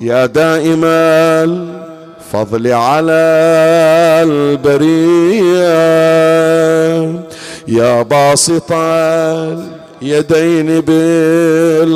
[0.01, 0.81] يا دائم
[2.35, 3.13] الفضل على
[4.27, 5.65] البرية.
[7.67, 8.73] يا باسط
[10.01, 11.95] يدين بالعطية.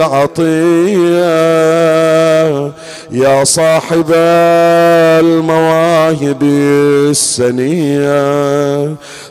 [3.11, 4.05] يا صاحب
[5.19, 6.43] المواهب
[7.09, 8.15] السنية.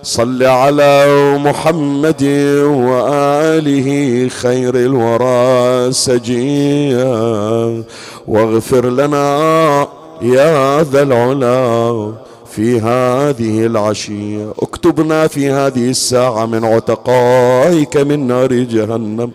[0.03, 1.07] صل على
[1.39, 2.23] محمد
[2.65, 7.83] وآله خير الورى سجية.
[8.29, 12.13] واغفر لنا يا ذا العلا
[12.51, 14.53] في هذه العشية.
[14.59, 19.31] اكتبنا في هذه الساعة من عتقائك من نار جهنم.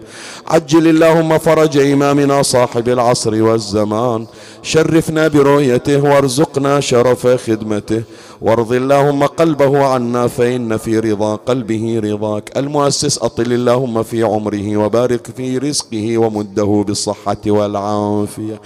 [0.48, 4.26] عجل اللهم فرج إمامنا صاحب العصر والزمان.
[4.62, 8.04] شرفنا برؤيته وارزقنا شرف خدمته.
[8.41, 12.58] وارض اللهم قلبه عنا فإن في رضا قلبه رضاك.
[12.58, 18.62] المؤسس أطل اللهم في عمره وبارك في رزقه ومده بالصحة والعافية.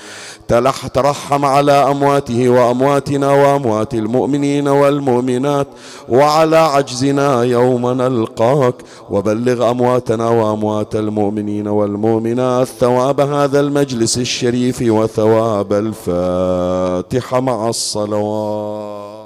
[0.48, 5.68] تلح ترحم على أمواته وأمواتنا وأموات المؤمنين والمؤمنات.
[6.10, 8.76] وعلى عجزنا يوم نلقاك.
[9.10, 19.17] وبلغ أمواتنا وأموات المؤمنين والمؤمنات ثواب هذا المجلس الشريف وثواب الفاتحة مع الصلوات.